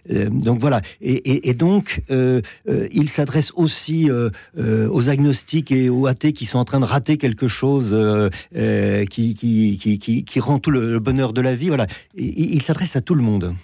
donc 0.08 0.58
voilà. 0.58 0.82
Et 1.00 1.54
donc, 1.54 2.02
il 2.10 3.08
s'adresse 3.08 3.52
aussi 3.54 4.10
aux 4.64 5.08
agnostiques 5.10 5.70
et 5.72 5.88
aux 5.88 6.06
athées 6.06 6.32
qui 6.32 6.46
sont 6.46 6.58
en 6.58 6.64
train 6.64 6.80
de 6.80 6.84
rater 6.84 7.18
quelque 7.18 7.48
chose 7.48 7.90
euh, 7.92 8.30
euh, 8.56 9.04
qui, 9.04 10.40
rend 10.40 10.58
tout 10.58 10.70
le, 10.70 10.98
bonheur 10.98 11.32
de 11.32 11.40
la 11.40 11.54
vie. 11.54 11.68
Voilà. 11.68 11.86
il 12.14 12.62
s'adresse 12.62 12.96
à 12.96 13.00
tout 13.00 13.14
le 13.14 13.22
monde. 13.22 13.54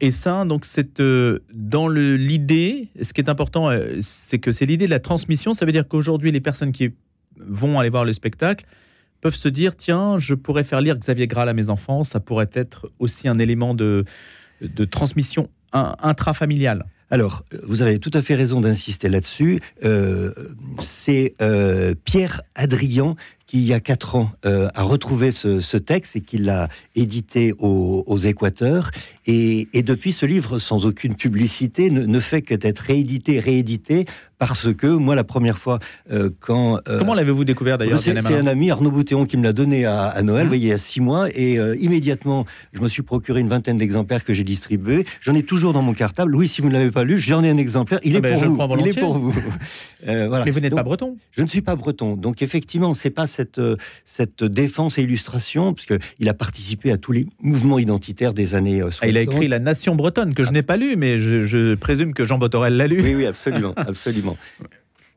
Et 0.00 0.10
ça, 0.10 0.44
donc, 0.44 0.64
c'est 0.64 1.00
euh, 1.00 1.40
dans 1.52 1.88
l'idée. 1.88 2.88
Ce 3.02 3.12
qui 3.12 3.20
est 3.20 3.28
important, 3.28 3.70
c'est 4.00 4.38
que 4.38 4.52
c'est 4.52 4.66
l'idée 4.66 4.86
de 4.86 4.90
la 4.90 5.00
transmission. 5.00 5.54
Ça 5.54 5.66
veut 5.66 5.72
dire 5.72 5.88
qu'aujourd'hui, 5.88 6.30
les 6.30 6.40
personnes 6.40 6.72
qui 6.72 6.90
vont 7.38 7.78
aller 7.78 7.90
voir 7.90 8.04
le 8.04 8.12
spectacle 8.12 8.64
peuvent 9.20 9.34
se 9.34 9.48
dire 9.48 9.76
tiens, 9.76 10.18
je 10.18 10.34
pourrais 10.34 10.62
faire 10.62 10.80
lire 10.80 10.96
Xavier 10.96 11.26
Graal 11.26 11.48
à 11.48 11.54
mes 11.54 11.70
enfants. 11.70 12.04
Ça 12.04 12.20
pourrait 12.20 12.50
être 12.52 12.88
aussi 13.00 13.26
un 13.26 13.38
élément 13.38 13.74
de, 13.74 14.04
de 14.60 14.84
transmission 14.84 15.48
intrafamiliale. 15.72 16.86
Alors, 17.10 17.42
vous 17.62 17.80
avez 17.80 17.98
tout 17.98 18.10
à 18.12 18.22
fait 18.22 18.34
raison 18.34 18.60
d'insister 18.60 19.08
là-dessus. 19.08 19.60
Euh, 19.84 20.32
c'est 20.80 21.34
euh, 21.40 21.94
Pierre 22.04 22.42
Adrian 22.54 23.16
qui, 23.46 23.58
il 23.58 23.66
y 23.66 23.72
a 23.72 23.80
quatre 23.80 24.14
ans, 24.14 24.30
a 24.42 24.82
retrouvé 24.82 25.30
ce, 25.30 25.76
texte 25.78 26.16
et 26.16 26.20
qui 26.20 26.36
l'a 26.36 26.68
édité 26.94 27.54
aux, 27.58 28.04
aux 28.06 28.18
Équateurs. 28.18 28.90
Et, 29.26 29.66
depuis, 29.72 30.12
ce 30.12 30.26
livre, 30.26 30.58
sans 30.58 30.84
aucune 30.84 31.14
publicité, 31.14 31.90
ne, 31.90 32.04
ne 32.04 32.20
fait 32.20 32.42
que 32.42 32.54
d'être 32.54 32.80
réédité, 32.80 33.40
réédité 33.40 34.04
parce 34.38 34.72
que 34.72 34.86
moi, 34.86 35.14
la 35.14 35.24
première 35.24 35.58
fois, 35.58 35.78
euh, 36.12 36.30
quand... 36.40 36.78
Euh, 36.88 36.98
Comment 36.98 37.14
l'avez-vous 37.14 37.44
découvert 37.44 37.76
d'ailleurs 37.76 38.00
C'est 38.00 38.16
un 38.16 38.46
ami, 38.46 38.70
Arnaud 38.70 38.90
Boutéon, 38.90 39.26
qui 39.26 39.36
me 39.36 39.42
l'a 39.42 39.52
donné 39.52 39.84
à, 39.84 40.20
Noël, 40.22 40.44
mmh. 40.44 40.48
voyez, 40.48 40.66
il 40.66 40.70
y 40.70 40.72
a 40.72 40.78
six 40.78 41.00
mois, 41.00 41.28
et 41.34 41.58
euh, 41.58 41.76
immédiatement, 41.80 42.46
je 42.72 42.80
me 42.80 42.88
suis 42.88 43.02
procuré 43.02 43.40
une 43.40 43.48
vingtaine 43.48 43.78
d'exemplaires 43.78 44.24
que 44.24 44.34
j'ai 44.34 44.44
distribués. 44.44 45.04
J'en 45.20 45.34
ai 45.34 45.42
toujours 45.42 45.72
dans 45.72 45.82
mon 45.82 45.92
cartable. 45.92 46.30
Louis, 46.30 46.48
si 46.48 46.60
vous 46.60 46.68
ne 46.68 46.74
l'avez 46.74 46.90
pas 46.90 47.04
lu, 47.04 47.18
j'en 47.18 47.42
ai 47.42 47.50
un 47.50 47.56
exemplaire. 47.56 47.98
Il, 48.04 48.14
ah 48.14 48.18
est, 48.18 48.20
ben, 48.20 48.38
pour 48.38 48.68
vous. 48.68 48.80
il 48.80 48.88
est 48.88 49.00
pour 49.00 49.18
vous. 49.18 49.34
voilà. 50.04 50.44
Mais 50.44 50.50
vous 50.50 50.60
n'êtes 50.60 50.74
pas 50.74 50.82
breton 50.82 51.16
Je 51.32 51.42
ne 51.42 51.48
suis 51.48 51.62
pas 51.62 51.74
breton. 51.74 52.16
Donc 52.16 52.42
effectivement, 52.42 52.94
c'est 52.94 53.10
pas 53.10 53.26
cette, 53.26 53.60
cette 54.04 54.44
défense 54.44 54.98
et 54.98 55.02
illustration, 55.02 55.74
puisqu'il 55.74 56.28
a 56.28 56.34
participé 56.34 56.92
à 56.92 56.96
tous 56.96 57.12
les 57.12 57.26
mouvements 57.40 57.78
identitaires 57.78 58.34
des 58.34 58.54
années 58.54 58.80
60. 58.80 59.00
Ah, 59.02 59.08
il 59.08 59.16
a 59.16 59.22
écrit 59.22 59.48
La 59.48 59.58
Nation 59.58 59.96
bretonne, 59.96 60.34
que 60.34 60.44
je 60.44 60.50
n'ai 60.50 60.62
pas 60.62 60.76
lu, 60.76 60.94
mais 60.96 61.18
je, 61.18 61.42
je 61.42 61.74
présume 61.74 62.14
que 62.14 62.24
Jean 62.24 62.38
Botorel 62.38 62.76
l'a 62.76 62.86
lu. 62.86 63.02
Oui, 63.02 63.14
oui, 63.14 63.26
absolument. 63.26 63.74
absolument. 63.76 64.27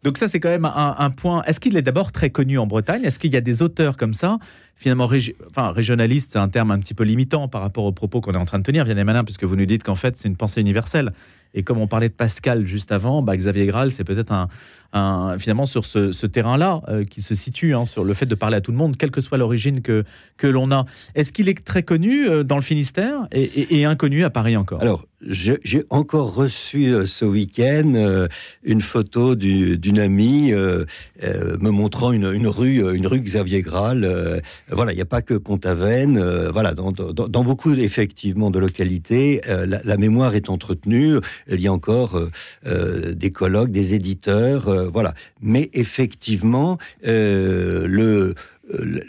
Donc 0.03 0.17
ça, 0.17 0.27
c'est 0.27 0.39
quand 0.39 0.49
même 0.49 0.65
un, 0.65 1.09
point. 1.11 1.43
Est-ce 1.43 1.59
qu'il 1.59 1.77
est, 1.77 1.83
d'abord 1.83 2.11
très 2.11 2.31
connu 2.31 2.57
en 2.57 2.65
Bretagne? 2.65 3.03
Est-ce 3.03 3.19
qu'il 3.19 3.31
y 3.31 3.37
a 3.37 3.41
des 3.41 3.61
auteurs 3.61 3.97
comme 3.97 4.13
ça? 4.13 4.39
Finalement, 4.75 5.07
enfin, 5.49 5.71
régionaliste, 5.71 6.31
c'est 6.31 6.39
un 6.39 6.49
terme 6.49 6.71
un 6.71 6.79
petit 6.79 6.95
peu 6.95 7.03
limitant 7.03 7.47
par 7.47 7.61
rapport 7.61 7.83
aux 7.83 7.91
propos 7.91 8.19
qu'on 8.19 8.33
est 8.33 8.37
en 8.37 8.45
train 8.45 8.57
de 8.57 8.63
tenir, 8.63 8.83
Vianney 8.83 9.03
Malin, 9.03 9.23
puisque 9.23 9.43
vous 9.43 9.55
nous 9.55 9.67
dites 9.67 9.83
qu'en 9.83 9.95
fait, 9.95 10.17
c'est 10.17 10.27
une 10.27 10.37
pensée 10.37 10.59
universelle. 10.59 11.13
Et 11.53 11.61
comme 11.61 11.77
on 11.77 11.85
parlait 11.85 12.09
de 12.09 12.13
Pascal 12.13 12.65
juste 12.65 12.91
avant, 12.91 13.21
bah, 13.21 13.37
Xavier 13.37 13.67
Graal, 13.67 13.91
c'est 13.91 14.03
peut-être 14.03 14.31
un, 14.31 14.47
finalement 14.93 15.65
sur 15.65 15.86
ce, 15.86 16.25
terrain-là 16.25 16.81
euh, 16.88 17.03
qui 17.03 17.21
se 17.21 17.36
situe 17.36 17.75
hein, 17.75 17.86
sur 17.86 18.03
le 18.03 18.13
fait 18.13 18.25
de 18.25 18.36
parler 18.36 18.57
à 18.57 18.62
tout 18.62 18.71
le 18.71 18.77
monde, 18.77 18.98
quelle 18.98 19.12
que 19.12 19.21
soit 19.21 19.38
l'origine 19.38 19.81
que, 19.81 20.03
que 20.38 20.48
l'on 20.48 20.71
a. 20.71 20.86
Est-ce 21.15 21.31
qu'il 21.31 21.50
est 21.50 21.63
très 21.63 21.83
connu 21.83 22.27
euh, 22.27 22.43
dans 22.43 22.57
le 22.57 22.62
Finistère 22.62 23.27
et, 23.31 23.86
inconnu 23.86 24.24
à 24.24 24.29
Paris 24.29 24.55
encore? 24.57 24.81
Alors, 24.81 25.05
j'ai 25.21 25.83
encore 25.89 26.33
reçu 26.33 26.88
euh, 26.88 27.05
ce 27.05 27.25
week-end 27.25 28.27
une 28.63 28.81
photo 28.81 29.36
d'une 29.36 30.00
amie 30.00 30.51
me 30.51 31.69
montrant 31.69 32.12
une, 32.12 32.48
rue, 32.48 32.95
une 32.95 33.07
rue 33.07 33.21
Xavier 33.21 33.62
Graal. 33.62 34.41
voilà, 34.69 34.91
il 34.91 34.95
n'y 34.95 35.01
a 35.01 35.05
pas 35.05 35.21
que 35.21 35.33
Pont-Aven. 35.33 36.50
voilà, 36.51 36.74
dans, 36.74 37.43
beaucoup 37.43 37.74
effectivement 37.74 38.51
de 38.51 38.60
localités, 38.60 39.41
la, 39.45 39.98
mémoire 39.98 40.36
est 40.36 40.50
entretenue. 40.50 41.17
Il 41.50 41.62
y 41.62 41.67
a 41.67 41.74
encore 41.74 42.19
des 42.65 43.31
colloques, 43.31 43.71
des 43.71 43.93
éditeurs 43.93 44.80
voilà. 44.91 45.13
Mais 45.41 45.69
effectivement, 45.73 46.77
euh, 47.05 47.85
le 47.88 48.01
euh, 48.11 48.33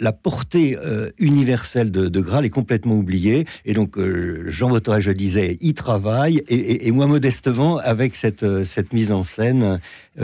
la 0.00 0.12
portée 0.12 0.76
universelle 1.18 1.90
de, 1.90 2.20
Graal 2.20 2.44
est 2.44 2.50
complètement 2.50 2.96
oubliée. 2.96 3.46
Et 3.64 3.74
donc, 3.74 3.98
Jean 4.46 4.68
Botoret, 4.68 5.00
je 5.00 5.10
disais, 5.10 5.58
y 5.60 5.74
travaille, 5.74 6.42
et, 6.48 6.90
moi, 6.92 7.06
modestement, 7.06 7.78
avec 7.78 8.16
cette, 8.16 8.64
cette 8.64 8.92
mise 8.92 9.12
en 9.12 9.22
scène 9.22 9.80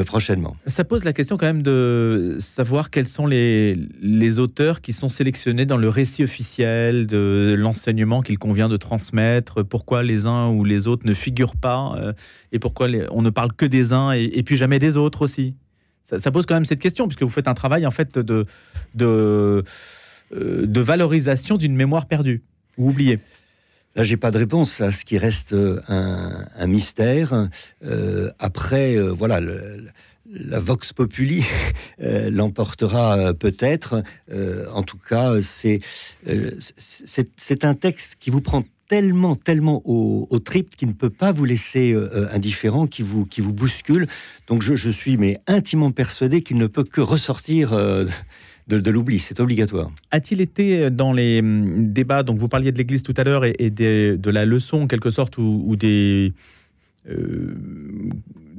prochainement. 0.06 0.56
Ça 0.66 0.84
pose 0.84 1.04
la 1.04 1.12
question 1.12 1.36
quand 1.36 1.46
même 1.46 1.62
de 1.62 2.36
savoir 2.38 2.90
quels 2.90 3.08
sont 3.08 3.26
les 3.26 4.38
auteurs 4.38 4.80
qui 4.80 4.92
sont 4.92 5.08
sélectionnés 5.08 5.66
dans 5.66 5.76
le 5.76 5.88
récit 5.88 6.24
officiel 6.24 7.06
de 7.06 7.54
l'enseignement 7.58 8.22
qu'il 8.22 8.38
convient 8.38 8.68
de 8.68 8.76
transmettre, 8.76 9.62
pourquoi 9.64 10.02
les 10.02 10.26
uns 10.26 10.48
ou 10.48 10.64
les 10.64 10.86
autres 10.86 11.06
ne 11.06 11.14
figurent 11.14 11.56
pas, 11.56 11.96
et 12.52 12.58
pourquoi 12.58 12.88
on 13.10 13.22
ne 13.22 13.30
parle 13.30 13.52
que 13.52 13.66
des 13.66 13.92
uns 13.92 14.12
et, 14.12 14.42
puis 14.42 14.56
jamais 14.56 14.78
des 14.78 14.96
autres 14.96 15.22
aussi. 15.22 15.54
Ça, 16.16 16.30
pose 16.30 16.46
quand 16.46 16.54
même 16.54 16.64
cette 16.64 16.80
question, 16.80 17.06
puisque 17.06 17.22
vous 17.22 17.28
faites 17.28 17.48
un 17.48 17.54
travail 17.54 17.86
en 17.86 17.90
fait 17.90 18.18
de, 18.18 18.46
de, 18.94 19.64
euh, 20.34 20.66
de 20.66 20.80
valorisation 20.80 21.58
d'une 21.58 21.76
mémoire 21.76 22.06
perdue 22.06 22.42
ou 22.78 22.90
oubliée. 22.90 23.18
Là, 23.94 24.04
j'ai 24.04 24.16
pas 24.16 24.30
de 24.30 24.38
réponse 24.38 24.80
à 24.80 24.90
ce 24.90 25.04
qui 25.04 25.18
reste 25.18 25.52
euh, 25.52 25.80
un, 25.86 26.66
mystère. 26.66 27.48
Euh, 27.84 28.30
après, 28.38 28.98
voilà, 28.98 29.40
la 30.30 30.58
vox 30.58 30.94
populi 30.94 31.44
l'emportera 31.98 33.34
peut-être. 33.34 34.02
en 34.72 34.82
tout 34.82 34.98
cas, 34.98 35.34
c'est 35.42 35.80
c'est 36.96 37.64
un 37.64 37.74
texte 37.74 38.16
qui 38.18 38.30
vous 38.30 38.40
prend 38.40 38.64
tellement, 38.88 39.36
tellement 39.36 39.82
au, 39.84 40.26
au 40.30 40.38
trip 40.38 40.74
qui 40.74 40.86
ne 40.86 40.92
peut 40.92 41.10
pas 41.10 41.30
vous 41.30 41.44
laisser 41.44 41.92
euh, 41.92 42.08
euh, 42.14 42.28
indifférent, 42.32 42.86
qui 42.86 43.02
vous, 43.02 43.26
qui 43.26 43.40
vous 43.40 43.52
bouscule. 43.52 44.08
Donc 44.48 44.62
je, 44.62 44.90
suis 44.90 45.16
mais 45.16 45.38
intimement 45.46 45.92
persuadé 45.92 46.42
qu'il 46.42 46.56
ne 46.56 46.66
peut 46.66 46.84
que 46.84 47.00
ressortir. 47.00 47.72
Euh, 47.72 48.06
de, 48.66 48.90
l'oubli, 48.90 49.18
c'est 49.18 49.40
obligatoire. 49.40 49.90
A-t-il 50.10 50.42
été 50.42 50.90
dans 50.90 51.14
les 51.14 51.40
hum, 51.40 51.90
débats, 51.90 52.22
donc 52.22 52.36
vous 52.36 52.48
parliez 52.48 52.70
de 52.70 52.76
l'Église 52.76 53.02
tout 53.02 53.14
à 53.16 53.24
l'heure 53.24 53.46
et, 53.46 53.70
de 53.70 54.30
la 54.30 54.44
leçon 54.44 54.82
en 54.82 54.86
quelque 54.86 55.08
sorte, 55.08 55.38
ou, 55.38 55.74
des, 55.74 56.34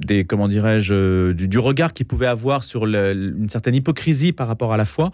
des 0.00 0.24
comment 0.24 0.48
dirais-je, 0.48 0.94
euh, 0.94 1.34
du, 1.34 1.58
regard 1.58 1.94
qu'il 1.94 2.06
pouvait 2.06 2.26
avoir 2.26 2.64
sur 2.64 2.86
une 2.86 3.48
certaine 3.48 3.74
hypocrisie 3.74 4.32
par 4.32 4.48
rapport 4.48 4.72
à 4.72 4.76
la 4.76 4.84
foi. 4.84 5.12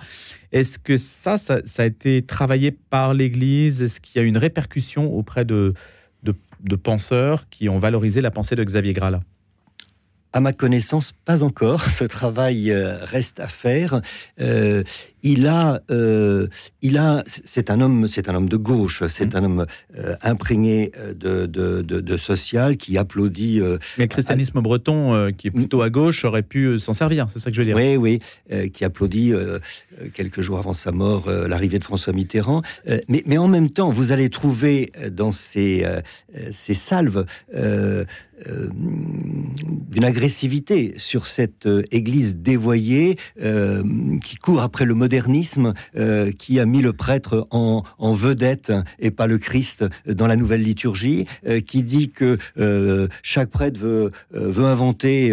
Est-ce 0.53 0.79
que 0.79 0.97
ça, 0.97 1.39
ça, 1.39 1.61
a 1.79 1.85
été 1.85 2.23
travaillé 2.23 2.71
par 2.71 3.13
l'Église? 3.13 3.83
Est-ce 3.83 4.01
qu'il 4.01 4.21
y 4.21 4.25
a 4.25 4.27
une 4.27 4.39
répercussion 4.39 5.13
auprès 5.13 5.45
de, 5.45 5.75
de, 6.23 6.77
penseurs 6.77 7.49
qui 7.49 7.69
ont 7.69 7.79
valorisé 7.79 8.21
la 8.21 8.31
pensée 8.31 8.57
de 8.57 8.65
Xavier 8.65 8.93
Grala? 8.93 9.21
À 10.33 10.41
ma 10.41 10.53
connaissance, 10.53 11.13
pas 11.25 11.43
encore. 11.43 11.83
Ce 11.91 12.05
travail 12.05 12.71
euh, 12.71 12.99
reste 13.05 13.41
à 13.41 13.49
faire. 13.49 14.01
Euh, 14.41 14.83
il 15.33 15.47
a, 15.47 15.81
euh, 15.91 16.47
il 16.83 16.99
a, 16.99 17.23
c'est 17.27 17.71
un 17.71 17.81
homme, 17.81 18.07
c'est 18.07 18.29
un 18.29 18.35
homme 18.35 18.49
de 18.49 18.57
gauche, 18.57 19.03
c'est 19.09 19.35
un 19.35 19.45
homme 19.45 19.67
imprégné 20.23 20.93
de, 21.15 21.47
de, 21.47 22.17
social 22.17 22.77
qui 22.77 22.97
applaudit. 22.97 23.61
Mais 23.99 24.05
le 24.05 24.09
christianisme 24.09 24.61
breton, 24.61 25.33
qui 25.37 25.49
est 25.49 25.51
plutôt 25.51 25.83
à 25.83 25.91
gauche, 25.91 26.25
aurait 26.25 26.43
pu 26.43 26.79
s'en 26.79 26.93
servir. 26.93 27.27
C'est 27.29 27.41
ça 27.41 27.51
que 27.51 27.57
je 27.57 27.63
veux 27.63 27.67
dire. 27.67 27.77
Oui, 27.77 27.97
oui, 27.97 28.71
qui 28.71 28.85
applaudit 28.85 29.33
quelques 30.15 30.41
jours 30.41 30.59
avant 30.59 30.73
sa 30.73 30.93
mort 30.93 31.31
l'arrivée 31.31 31.79
de 31.79 31.85
François 31.85 32.13
Mitterrand. 32.13 32.63
mais, 33.09 33.23
mais 33.27 33.39
en 33.39 33.49
même 33.49 33.71
temps, 33.71 33.91
vous 33.91 34.13
allez 34.13 34.31
trouver 34.31 34.93
dans 35.11 35.33
ces, 35.33 35.87
ces 36.51 36.75
salves 36.75 37.27
euh, 38.47 38.69
d'une 39.91 40.05
agressivité 40.05 40.93
sur 40.99 41.27
cette 41.27 41.65
euh, 41.65 41.83
Église 41.91 42.37
dévoyée 42.37 43.17
euh, 43.41 43.83
qui 44.23 44.37
court 44.37 44.61
après 44.61 44.85
le 44.85 44.95
modernisme, 45.17 45.73
qui 46.39 46.61
a 46.61 46.67
mis 46.67 46.83
le 46.83 46.93
prêtre 46.93 47.47
en, 47.51 47.83
vedette 48.13 48.73
et 48.99 49.11
pas 49.11 49.27
le 49.27 49.39
Christ 49.39 49.85
dans 50.07 50.27
la 50.27 50.37
nouvelle 50.37 50.63
liturgie, 50.63 51.27
qui 51.67 51.83
dit 51.83 52.11
que 52.11 52.39
chaque 53.23 53.49
prêtre 53.49 53.81
veut, 53.81 54.13
inventer 54.59 55.33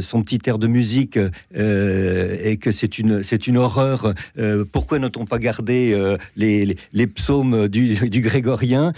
son 0.00 0.22
petit 0.22 0.40
air 0.46 0.58
de 0.58 0.66
musique 0.66 1.16
et 1.54 2.56
que 2.60 2.72
c'est 2.72 2.98
une, 2.98 3.56
horreur. 3.56 4.14
pourquoi 4.72 4.98
n'a-t-on 4.98 5.26
pas 5.26 5.38
gardé 5.38 5.96
les, 6.36 7.06
psaumes 7.06 7.68
du, 7.68 8.20
grégorien 8.20 8.92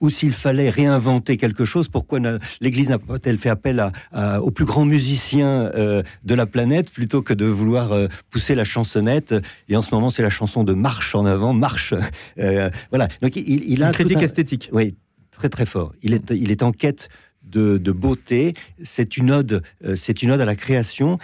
Ou 0.00 0.08
s'il 0.08 0.32
fallait 0.32 0.70
réinventer 0.70 1.36
quelque 1.36 1.66
chose, 1.66 1.88
pourquoi 1.88 2.20
l'Église 2.60 2.88
n'a 2.88 2.98
pas-elle 2.98 3.38
fait 3.38 3.50
appel 3.50 3.92
aux 4.40 4.50
plus 4.50 4.64
grands 4.64 4.86
musiciens 4.86 5.70
euh, 5.82 6.02
de 6.24 6.34
la 6.34 6.46
planète 6.46 6.90
plutôt 6.90 7.22
que 7.22 7.34
de 7.34 7.46
vouloir 7.46 7.92
euh, 7.92 8.06
pousser 8.30 8.54
la 8.54 8.64
chansonnette 8.64 9.31
Et 9.68 9.76
en 9.76 9.82
ce 9.82 9.94
moment, 9.94 10.10
c'est 10.10 10.22
la 10.22 10.30
chanson 10.30 10.64
de 10.64 10.74
marche 10.74 11.14
en 11.14 11.24
avant, 11.26 11.52
marche. 11.52 11.94
Euh, 12.38 12.70
voilà. 12.90 13.08
Donc 13.20 13.36
il, 13.36 13.82
a 13.82 13.88
une 13.88 13.92
critique 13.92 14.22
esthétique. 14.22 14.70
Oui, 14.72 14.96
très 15.30 15.48
très 15.48 15.66
fort. 15.66 15.92
Il 16.02 16.14
est, 16.14 16.30
il 16.30 16.50
est 16.50 16.62
en 16.62 16.72
quête 16.72 17.08
de, 17.44 17.78
beauté. 17.92 18.54
C'est 18.82 19.16
une 19.16 19.30
ode, 19.30 19.62
c'est 19.94 20.22
une 20.22 20.30
ode 20.30 20.40
à 20.40 20.44
la 20.44 20.56
création. 20.56 21.18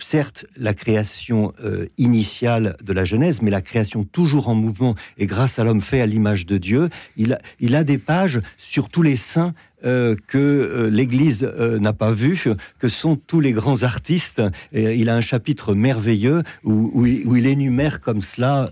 certes, 0.00 0.44
la 0.56 0.74
création 0.74 1.52
initiale 1.96 2.76
de 2.82 2.92
la 2.92 3.04
Genèse, 3.04 3.42
mais 3.42 3.50
la 3.50 3.62
création 3.62 4.04
toujours 4.04 4.48
en 4.48 4.54
mouvement 4.54 4.96
et 5.18 5.26
grâce 5.26 5.58
à 5.58 5.64
l'homme 5.64 5.80
fait 5.80 6.00
à 6.00 6.06
l'image 6.06 6.46
de 6.46 6.58
Dieu. 6.58 6.88
Il 7.16 7.34
a, 7.34 7.40
il 7.60 7.78
des 7.84 7.98
pages 7.98 8.40
sur 8.56 8.88
tous 8.88 9.02
les 9.02 9.16
saints 9.16 9.54
euh, 9.84 10.16
que 10.26 10.38
euh, 10.38 10.90
l'Église 10.90 11.44
euh, 11.44 11.78
n'a 11.78 11.92
pas 11.92 12.10
vu, 12.10 12.42
que 12.80 12.88
sont 12.88 13.14
tous 13.14 13.38
les 13.38 13.52
grands 13.52 13.84
artistes. 13.84 14.42
Il 14.72 15.08
a 15.08 15.14
un 15.14 15.20
chapitre 15.20 15.72
merveilleux 15.74 16.42
où, 16.64 16.90
où, 16.92 17.06
il, 17.06 17.46
énumère 17.46 18.00
comme 18.00 18.20
cela 18.20 18.70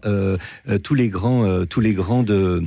tous 0.83 0.95
les 0.95 1.09
grands, 1.09 1.65
tous 1.67 1.81
les 1.81 1.93
grands 1.93 2.23
de 2.23 2.65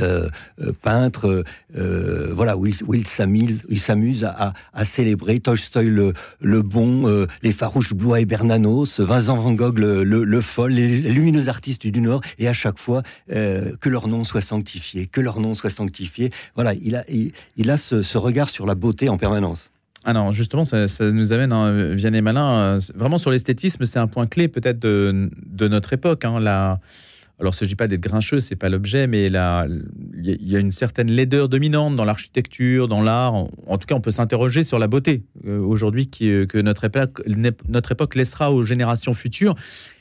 euh, 0.00 0.28
euh, 0.60 0.72
peintre, 0.82 1.44
euh, 1.76 2.32
voilà, 2.32 2.56
où 2.56 2.66
il, 2.66 3.06
s'amuse, 3.06 4.24
à, 4.24 4.84
célébrer 4.84 5.40
Tolstoy 5.40 5.86
le, 5.86 6.62
bon, 6.62 7.26
les 7.42 7.52
farouches 7.52 7.94
Blois 7.94 8.20
et 8.20 8.24
Bernanos, 8.24 9.00
Vincent 9.00 9.36
Van 9.36 9.52
Gogh 9.52 9.78
le, 9.78 10.04
le, 10.04 10.40
fol, 10.40 10.72
les, 10.72 11.00
lumineux 11.00 11.48
artistes 11.48 11.86
du 11.86 12.00
Nord, 12.00 12.22
et 12.38 12.48
à 12.48 12.52
chaque 12.52 12.78
fois 12.78 13.02
que 13.28 13.88
leur 13.88 14.08
nom 14.08 14.24
soit 14.24 14.40
sanctifié, 14.40 15.06
que 15.06 15.20
leur 15.20 15.40
nom 15.40 15.54
soit 15.54 15.70
sanctifié. 15.70 16.30
Voilà, 16.54 16.74
il 16.74 16.96
a, 17.70 17.76
ce 17.76 18.18
regard 18.18 18.48
sur 18.48 18.66
la 18.66 18.74
beauté 18.74 19.08
en 19.08 19.18
permanence. 19.18 19.70
Ah 20.04 20.12
non, 20.12 20.32
justement, 20.32 20.64
ça, 20.64 20.86
nous 21.00 21.32
amène, 21.32 21.52
hein, 21.52 21.94
Vianney 21.94 22.22
Malin, 22.22 22.78
vraiment 22.94 23.18
sur 23.18 23.30
l'esthétisme, 23.30 23.84
c'est 23.84 23.98
un 23.98 24.06
point 24.06 24.26
clé 24.26 24.48
peut-être 24.48 24.78
de, 24.78 25.30
notre 25.68 25.92
époque. 25.92 26.24
Hein, 26.24 26.40
alors, 27.40 27.52
il 27.52 27.56
ne 27.56 27.58
s'agit 27.58 27.76
pas 27.76 27.86
d'être 27.86 28.00
grincheux, 28.00 28.40
c'est 28.40 28.56
pas 28.56 28.68
l'objet, 28.68 29.06
mais 29.06 29.26
il 29.26 29.32
y, 29.32 30.56
a 30.56 30.58
une 30.58 30.72
certaine 30.72 31.08
laideur 31.08 31.48
dominante 31.48 31.94
dans 31.94 32.04
l'architecture, 32.04 32.88
dans 32.88 33.00
l'art. 33.00 33.34
En, 33.34 33.78
tout 33.78 33.86
cas, 33.86 33.94
on 33.94 34.00
peut 34.00 34.10
s'interroger 34.10 34.64
sur 34.64 34.80
la 34.80 34.88
beauté 34.88 35.22
euh, 35.46 35.60
aujourd'hui 35.60 36.10
euh, 36.22 36.46
que 36.46 36.58
notre 36.58 36.84
époque, 36.84 37.22
notre 37.68 37.92
époque 37.92 38.16
laissera 38.16 38.52
aux 38.52 38.64
générations 38.64 39.14
futures. 39.14 39.54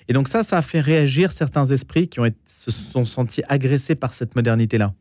Et 0.08 0.14
donc 0.14 0.28
ça, 0.30 0.42
ça 0.42 0.58
a 0.58 0.62
fait 0.64 0.82
réagir 0.82 1.32
certains 1.32 1.66
esprits 1.66 2.08
qui 2.08 2.20
ont 2.20 2.28
se 2.48 2.72
sont 2.72 3.06
sentis 3.06 3.44
agressés 3.48 3.96
par 3.96 4.16
cette 4.16 4.36
modernité-là. 4.36 4.94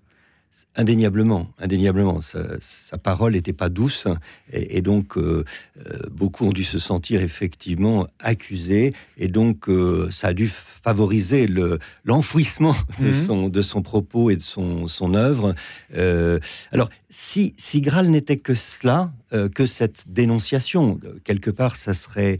Indéniablement, 0.78 1.48
indéniablement. 1.58 2.20
Sa, 2.20 2.98
parole 2.98 3.32
n'était 3.32 3.54
pas 3.54 3.70
douce 3.70 4.06
et, 4.52 4.82
donc 4.82 5.16
euh, 5.16 5.42
euh, 5.78 5.98
beaucoup 6.10 6.44
ont 6.44 6.52
dû 6.52 6.64
se 6.64 6.78
sentir 6.78 7.22
effectivement 7.22 8.06
accusés 8.20 8.92
et 9.16 9.28
donc 9.28 9.70
euh, 9.70 10.10
ça 10.10 10.28
a 10.28 10.32
dû 10.34 10.48
favoriser 10.48 11.48
l'enfouissement 12.04 12.76
de, 13.00 13.06
mhm. 13.06 13.12
son, 13.12 13.48
de 13.48 13.62
son 13.62 13.80
propos 13.80 14.28
et 14.28 14.36
de 14.36 14.42
son, 14.42 14.86
son 14.86 15.14
œuvre. 15.14 15.54
alors, 16.72 16.90
si, 17.08 17.54
si 17.56 17.80
Graal 17.80 18.08
n'était 18.10 18.36
que 18.36 18.54
cela, 18.54 19.12
que 19.54 19.64
cette 19.64 20.04
dénonciation, 20.08 21.00
quelque 21.24 21.50
part, 21.50 21.76
ça 21.76 21.94
serait 21.94 22.36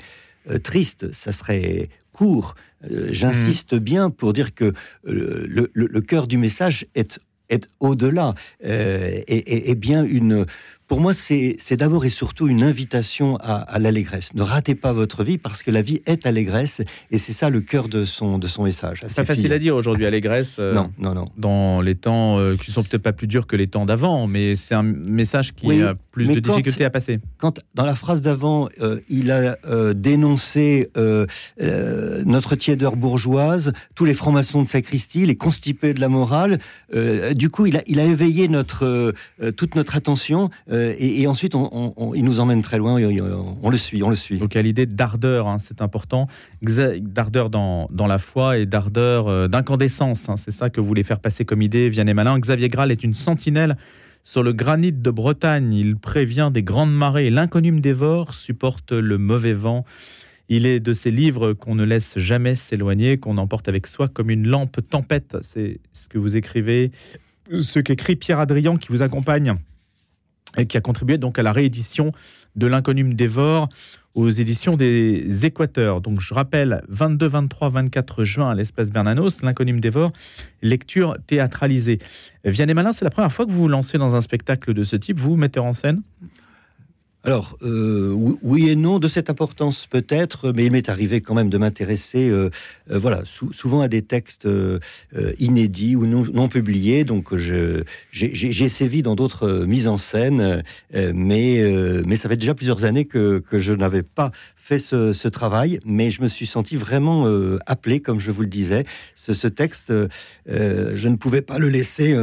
triste, 0.62 1.10
ça 1.14 1.32
serait 1.32 1.88
court. 2.12 2.54
J'insiste 3.10 3.72
mhm. 3.72 3.78
bien 3.78 4.10
pour 4.10 4.34
dire 4.34 4.54
que 4.54 4.74
le, 5.04 5.70
le, 5.72 6.00
cœur 6.02 6.26
du 6.26 6.36
message 6.36 6.86
est 6.94 7.18
est 7.48 7.68
au-delà, 7.80 8.34
euh, 8.64 9.20
et, 9.28 9.74
bien 9.74 10.04
une, 10.04 10.46
pour 10.88 11.00
moi, 11.00 11.12
c'est 11.12 11.76
d'abord 11.76 12.04
et 12.04 12.10
surtout 12.10 12.46
une 12.46 12.62
invitation 12.62 13.38
à, 13.38 13.78
l'allégresse. 13.80 14.32
Ne 14.34 14.42
ratez 14.42 14.76
pas 14.76 14.92
votre 14.92 15.24
vie 15.24 15.36
parce 15.36 15.62
que 15.64 15.72
la 15.72 15.82
vie 15.82 16.00
est 16.06 16.26
allégresse 16.26 16.80
et 17.10 17.18
c'est 17.18 17.32
ça 17.32 17.50
le 17.50 17.60
cœur 17.60 17.88
de 17.88 18.04
son, 18.04 18.38
de 18.38 18.46
son 18.46 18.62
message. 18.62 19.04
C'est 19.08 19.16
pas 19.16 19.24
facile 19.24 19.52
à 19.52 19.58
dire 19.58 19.74
aujourd'hui, 19.74 20.06
allégresse. 20.06 20.56
Euh, 20.60 20.74
non, 20.74 20.90
non, 20.98 21.14
non. 21.14 21.28
Dans 21.36 21.80
les 21.80 21.96
temps 21.96 22.38
euh, 22.38 22.56
qui 22.56 22.70
sont 22.70 22.84
peut-être 22.84 23.02
pas 23.02 23.12
plus 23.12 23.26
durs 23.26 23.48
que 23.48 23.56
les 23.56 23.66
temps 23.66 23.84
d'avant, 23.84 24.28
mais 24.28 24.54
c'est 24.54 24.74
un 24.74 24.84
message 24.84 25.54
qui 25.54 25.82
a 25.82 25.94
plus 26.12 26.28
de 26.28 26.38
difficultés 26.38 26.84
à 26.84 26.90
passer. 26.90 27.18
Quand 27.38 27.60
dans 27.74 27.84
la 27.84 27.96
phrase 27.96 28.22
d'avant, 28.22 28.68
euh, 28.80 29.00
il 29.08 29.30
a 29.32 29.56
dénoncé 29.94 30.90
notre 32.24 32.54
tiédeur 32.54 32.96
bourgeoise, 32.96 33.72
tous 33.94 34.04
les 34.04 34.14
francs-maçons 34.14 34.62
de 34.62 34.68
sacristie, 34.68 35.26
les 35.26 35.36
constipés 35.36 35.94
de 35.94 36.00
la 36.00 36.08
morale, 36.08 36.58
du 37.34 37.50
coup, 37.50 37.66
il 37.66 37.76
a, 37.76 37.82
il 37.86 37.98
a 37.98 38.04
éveillé 38.04 38.48
notre, 38.48 39.14
toute 39.56 39.74
notre 39.74 39.96
attention. 39.96 40.50
Euh, 40.76 40.94
et, 40.98 41.26
ensuite, 41.26 41.54
il 42.14 42.24
nous 42.24 42.40
emmène 42.40 42.62
très 42.62 42.78
loin, 42.78 43.00
on 43.62 43.70
le 43.70 43.78
suit, 43.78 44.02
on 44.02 44.10
le 44.10 44.16
suit. 44.16 44.38
Donc 44.38 44.54
a 44.56 44.62
l'idée 44.62 44.86
d'ardeur, 44.86 45.48
hein, 45.48 45.58
c'est 45.58 45.80
important, 45.82 46.28
d'ardeur 46.62 47.50
dans, 47.50 47.88
la 48.06 48.18
foi 48.18 48.58
et 48.58 48.66
d'ardeur 48.66 49.28
euh, 49.28 49.48
d'incandescence, 49.48 50.28
hein, 50.28 50.36
c'est 50.36 50.50
ça 50.50 50.70
que 50.70 50.80
vous 50.80 50.86
voulez 50.86 51.04
faire 51.04 51.20
passer 51.20 51.44
comme 51.44 51.62
idée, 51.62 51.88
Vianney 51.88 52.14
Malin. 52.14 52.38
Xavier 52.38 52.68
Graal 52.68 52.92
est 52.92 53.02
une 53.02 53.14
sentinelle 53.14 53.76
sur 54.22 54.42
le 54.42 54.52
granit 54.52 54.92
de 54.92 55.10
Bretagne, 55.10 55.72
il 55.72 55.96
prévient 55.96 56.50
des 56.52 56.64
grandes 56.64 56.92
marées, 56.92 57.30
l'inconnu 57.30 57.70
dévore, 57.80 58.34
supporte 58.34 58.90
le 58.90 59.18
mauvais 59.18 59.52
vent. 59.52 59.84
Il 60.48 60.66
est 60.66 60.80
de 60.80 60.92
ces 60.92 61.12
livres 61.12 61.52
qu'on 61.52 61.76
ne 61.76 61.84
laisse 61.84 62.18
jamais 62.18 62.56
s'éloigner, 62.56 63.18
qu'on 63.18 63.38
emporte 63.38 63.68
avec 63.68 63.86
soi 63.86 64.08
comme 64.08 64.30
une 64.30 64.48
lampe 64.48 64.80
tempête. 64.88 65.36
C'est 65.42 65.78
ce 65.92 66.08
que 66.08 66.18
vous 66.18 66.36
écrivez, 66.36 66.90
ce 67.52 67.78
qu'écrit 67.78 68.16
Pierre 68.16 68.40
Adrian 68.40 68.78
qui 68.78 68.88
vous 68.88 69.02
accompagne 69.02 69.54
et 70.56 70.66
qui 70.66 70.76
a 70.76 70.80
contribué 70.80 71.18
donc 71.18 71.38
à 71.38 71.42
la 71.42 71.52
réédition 71.52 72.12
de 72.54 72.66
L'inconnu 72.66 73.14
dévore 73.14 73.68
aux 74.14 74.30
éditions 74.30 74.78
des 74.78 75.44
Équateurs. 75.44 76.00
Donc 76.00 76.20
je 76.20 76.32
rappelle, 76.32 76.82
22, 76.88 77.26
23, 77.26 77.68
24 77.68 78.24
juin 78.24 78.50
à 78.50 78.54
l'Espace 78.54 78.90
Bernanos, 78.90 79.42
L'inconnu 79.42 79.78
dévore, 79.78 80.12
lecture 80.62 81.16
théâtralisée. 81.26 81.98
Vianney 82.44 82.72
Malin, 82.72 82.94
c'est 82.94 83.04
la 83.04 83.10
première 83.10 83.32
fois 83.32 83.44
que 83.44 83.50
vous 83.50 83.62
vous 83.62 83.68
lancez 83.68 83.98
dans 83.98 84.14
un 84.14 84.22
spectacle 84.22 84.72
de 84.72 84.84
ce 84.84 84.96
type, 84.96 85.18
vous, 85.18 85.36
metteur 85.36 85.64
en 85.64 85.74
scène? 85.74 86.02
Alors, 87.26 87.58
euh, 87.62 88.12
oui 88.40 88.70
et 88.70 88.76
non, 88.76 89.00
de 89.00 89.08
cette 89.08 89.30
importance 89.30 89.88
peut-être, 89.88 90.52
mais 90.52 90.66
il 90.66 90.70
m'est 90.70 90.88
arrivé 90.88 91.20
quand 91.20 91.34
même 91.34 91.50
de 91.50 91.58
m'intéresser, 91.58 92.30
euh, 92.30 92.50
euh, 92.92 93.00
voilà, 93.00 93.22
souvent 93.24 93.80
à 93.80 93.88
des 93.88 94.02
textes 94.02 94.48
inédits 95.40 95.96
ou 95.96 96.06
non, 96.06 96.46
publiés. 96.46 97.02
Donc, 97.02 97.34
j'ai 97.34 98.68
sévi 98.68 99.02
dans 99.02 99.16
d'autres 99.16 99.64
mises 99.66 99.88
en 99.88 99.98
scène, 99.98 100.62
mais, 100.94 102.02
mais 102.06 102.14
ça 102.14 102.28
fait 102.28 102.36
déjà 102.36 102.54
plusieurs 102.54 102.84
années 102.84 103.06
que, 103.06 103.42
je 103.50 103.72
n'avais 103.72 104.04
pas 104.04 104.30
fait 104.54 104.78
ce, 104.78 105.26
travail, 105.26 105.80
mais 105.84 106.12
je 106.12 106.22
me 106.22 106.28
suis 106.28 106.46
senti 106.46 106.76
vraiment 106.76 107.26
appelé, 107.66 107.98
comme 107.98 108.20
je 108.20 108.30
vous 108.30 108.42
le 108.42 108.46
disais. 108.46 108.84
Ce, 109.16 109.48
texte, 109.48 109.92
je 110.46 111.08
ne 111.08 111.16
pouvais 111.16 111.42
pas 111.42 111.58
le 111.58 111.70
laisser. 111.70 112.16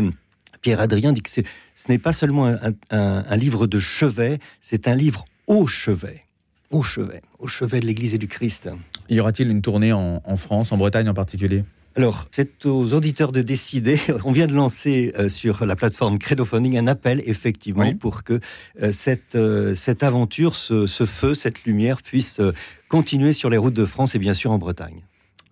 Pierre 0.64 0.80
Adrien 0.80 1.12
dit 1.12 1.22
que 1.22 1.30
ce 1.30 1.42
n'est 1.90 2.00
pas 2.00 2.14
seulement 2.14 2.56
un, 2.90 3.38
livre 3.38 3.68
de 3.68 3.80
chevet, 3.80 4.40
c'est 4.62 4.88
un 4.88 4.96
livre 4.96 5.26
au 5.46 5.68
chevet. 5.68 6.24
Au 6.72 6.82
chevet, 6.82 7.22
au 7.38 7.48
chevet 7.48 7.82
de 7.82 7.86
l'Église 7.86 8.16
et 8.16 8.18
du 8.18 8.28
Christ. 8.28 8.70
Y 9.10 9.20
aura-t-il 9.20 9.52
une 9.52 9.62
tournée 9.62 9.92
en, 9.94 10.38
France, 10.38 10.72
en 10.72 10.78
Bretagne 10.78 11.08
en 11.10 11.14
particulier? 11.14 11.64
Alors, 11.96 12.26
c'est 12.32 12.66
aux 12.66 12.94
auditeurs 12.94 13.32
de 13.32 13.44
décider. 13.44 14.00
On 14.24 14.32
vient 14.32 14.48
de 14.48 14.54
lancer 14.54 15.14
euh, 15.20 15.30
sur 15.30 15.64
la 15.64 15.76
plateforme 15.76 16.18
Credophonic 16.18 16.76
un 16.76 16.88
appel, 16.88 17.22
effectivement, 17.28 17.94
pour 17.94 18.24
que 18.24 18.40
euh, 18.82 18.92
cette, 18.92 19.36
euh, 19.36 19.76
cette 19.76 20.02
aventure, 20.02 20.56
ce, 20.56 20.88
ce, 20.88 21.06
feu, 21.06 21.36
cette 21.36 21.66
lumière 21.66 22.02
puisse 22.02 22.42
continuer 22.88 23.34
sur 23.34 23.52
les 23.52 23.58
routes 23.58 23.76
de 23.76 23.86
France 23.86 24.16
et 24.16 24.20
bien 24.20 24.34
sûr 24.34 24.52
en 24.52 24.58
Bretagne. 24.58 25.04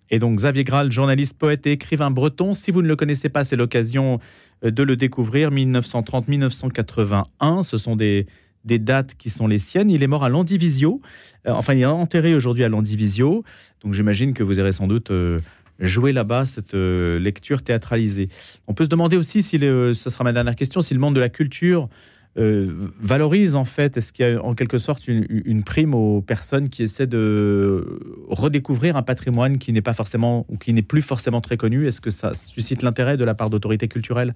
Et 0.09 0.19
donc, 0.19 0.37
Xavier 0.37 0.63
Graal, 0.63 0.91
journaliste, 0.91 1.37
poète 1.37 1.67
et 1.67 1.73
écrivain 1.73 2.11
breton. 2.11 2.53
Si 2.53 2.71
vous 2.71 2.81
ne 2.81 2.87
le 2.87 2.95
connaissez 2.95 3.29
pas, 3.29 3.45
c'est 3.45 3.55
l'occasion 3.55 4.19
de 4.63 4.83
le 4.83 4.95
découvrir. 4.95 5.51
1930-1981, 5.51 7.63
ce 7.63 7.77
sont 7.77 7.95
des, 7.95 8.27
dates 8.63 9.15
qui 9.15 9.29
sont 9.29 9.47
les 9.47 9.59
siennes. 9.59 9.89
Il 9.89 10.03
est 10.03 10.07
mort 10.07 10.23
à 10.23 10.29
Landivisio. 10.29 11.01
Euh, 11.47 11.51
enfin, 11.51 11.73
il 11.73 11.81
est 11.81 11.85
enterré 11.85 12.35
aujourd'hui 12.35 12.63
à 12.63 12.69
Landivisio. 12.69 13.43
Donc 13.83 13.93
j'imagine 13.93 14.33
que 14.33 14.43
vous 14.43 14.59
aurez 14.59 14.71
sans 14.71 14.87
doute 14.87 15.11
euh, 15.11 15.39
joué 15.79 16.13
là-bas 16.13 16.45
cette 16.45 16.75
euh, 16.75 17.19
lecture 17.19 17.63
théâtralisée. 17.63 18.29
On 18.67 18.73
peut 18.73 18.83
se 18.83 18.89
demander 18.89 19.17
aussi, 19.17 19.43
si 19.43 19.59
ce 19.59 19.93
sera 19.93 20.23
ma 20.23 20.33
dernière 20.33 20.55
question, 20.55 20.81
si 20.81 20.93
le 20.93 20.99
monde 20.99 21.15
de 21.15 21.19
la 21.19 21.29
culture 21.29 21.89
valorise 22.35 23.55
en 23.55 23.65
fait, 23.65 23.97
est-ce 23.97 24.13
qu'il 24.13 24.25
y 24.25 24.29
a 24.29 24.41
en 24.43 24.53
quelque 24.53 24.77
sorte 24.77 25.07
une, 25.07 25.25
une, 25.29 25.63
prime 25.63 25.93
aux 25.93 26.21
personnes 26.21 26.69
qui 26.69 26.83
essaient 26.83 27.07
de 27.07 27.99
redécouvrir 28.29 28.95
un 28.95 29.03
patrimoine 29.03 29.57
qui 29.57 29.73
n'est 29.73 29.81
pas 29.81 29.93
forcément 29.93 30.45
ou 30.47 30.57
qui 30.57 30.71
n'est 30.71 30.81
plus 30.81 31.01
forcément 31.01 31.41
très 31.41 31.57
connu? 31.57 31.87
Est-ce 31.87 31.99
que 31.99 32.09
ça 32.09 32.33
suscite 32.33 32.83
l'intérêt 32.83 33.17
de 33.17 33.25
la 33.25 33.33
part 33.33 33.49
d'autorités 33.49 33.89
culturelles? 33.89 34.33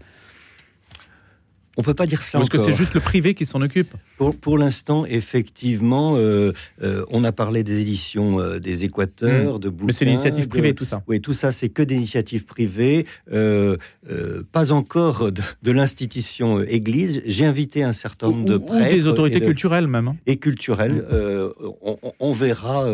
On 1.77 1.81
peut 1.81 1.93
pas 1.93 2.05
dire 2.05 2.21
ça. 2.21 2.38
Parce 2.38 2.49
que 2.49 2.57
c'est 2.57 2.73
juste 2.73 2.93
le 2.93 2.99
privé 2.99 3.33
qui 3.33 3.45
s'en 3.45 3.61
occupe. 3.61 3.93
Pour, 4.17 4.35
pour 4.35 4.57
l'instant, 4.57 5.05
effectivement, 5.05 6.13
euh, 6.15 6.53
euh, 6.81 7.03
on 7.09 7.23
a 7.23 7.31
parlé 7.31 7.63
des 7.63 7.81
éditions 7.81 8.39
euh, 8.39 8.59
des 8.59 8.83
Équateurs, 8.83 9.57
hmm. 9.57 9.59
de 9.59 9.71
Mais 9.83 9.91
c'est 9.91 10.05
l'initiative 10.05 10.47
privée, 10.47 10.73
tout 10.73 10.85
ça. 10.85 11.03
Oui, 11.07 11.19
tout 11.19 11.33
ça, 11.33 11.51
c'est 11.51 11.69
que 11.69 11.83
des 11.83 11.95
initiatives 11.95 12.45
privées, 12.45 13.05
pas 13.31 14.71
encore 14.71 15.31
de, 15.31 15.71
l'institution 15.71 16.61
Église. 16.61 17.21
J'ai 17.25 17.45
invité 17.45 17.83
un 17.83 17.93
certain 17.93 18.27
nombre 18.27 18.45
de 18.45 18.57
prêtres. 18.57 18.93
Ou 18.93 18.95
des 18.95 19.07
autorités 19.07 19.41
culturelles 19.41 19.88
même. 19.88 20.07
Hein. 20.07 20.15
Et 20.27 20.38
culturelles. 20.38 21.05
Hmm. 21.11 22.05
On, 22.19 22.31
verra 22.31 22.85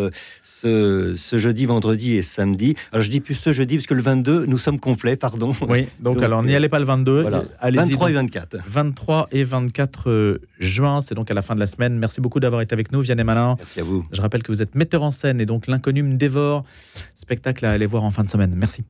ce, 0.44 1.16
ce, 1.16 1.38
jeudi, 1.38 1.66
vendredi 1.66 2.16
et 2.16 2.24
samedi. 2.24 2.76
Alors 2.92 3.04
je 3.04 3.10
dis 3.10 3.20
plus 3.20 3.36
ce 3.36 3.52
jeudi 3.52 3.76
parce 3.76 3.88
que 3.88 3.94
le 3.94 4.02
22, 4.02 4.46
nous 4.46 4.58
sommes 4.58 4.80
complets, 4.80 5.16
pardon. 5.16 5.56
Oui, 5.68 5.88
donc, 6.00 6.22
alors 6.22 6.44
n'y 6.44 6.56
allez 6.56 6.70
pas 6.70 6.80
le 6.80 6.86
22. 6.86 7.22
Voilà. 7.22 7.44
23 7.62 8.10
et 8.10 8.14
24. 8.14 8.58
23 8.72 9.28
et 9.32 9.44
24 9.44 10.10
euh, 10.10 10.42
juin. 10.60 11.02
C'est 11.02 11.14
donc 11.14 11.30
à 11.30 11.34
la 11.34 11.42
fin 11.42 11.56
de 11.56 11.60
la 11.60 11.68
semaine. 11.68 11.98
Merci 11.98 12.22
beaucoup 12.22 12.40
d'avoir 12.40 12.62
été 12.62 12.74
avec 12.74 12.92
nous, 12.92 13.02
Vianney 13.02 13.24
Malin. 13.24 13.56
Merci 13.58 13.82
à 13.82 13.84
vous. 13.84 14.06
Je 14.12 14.22
rappelle 14.22 14.44
que 14.44 14.52
vous 14.52 14.62
êtes 14.62 14.76
metteur 14.76 15.04
en 15.04 15.12
scène 15.12 15.42
et 15.42 15.46
donc 15.46 15.68
l'inconnu 15.68 16.04
me 16.04 16.16
dévore. 16.16 16.64
Spectacle 17.16 17.66
à 17.66 17.72
aller 17.72 17.86
voir 17.86 18.04
en 18.04 18.12
fin 18.12 18.24
de 18.24 18.30
semaine. 18.30 18.54
Merci. 18.56 18.84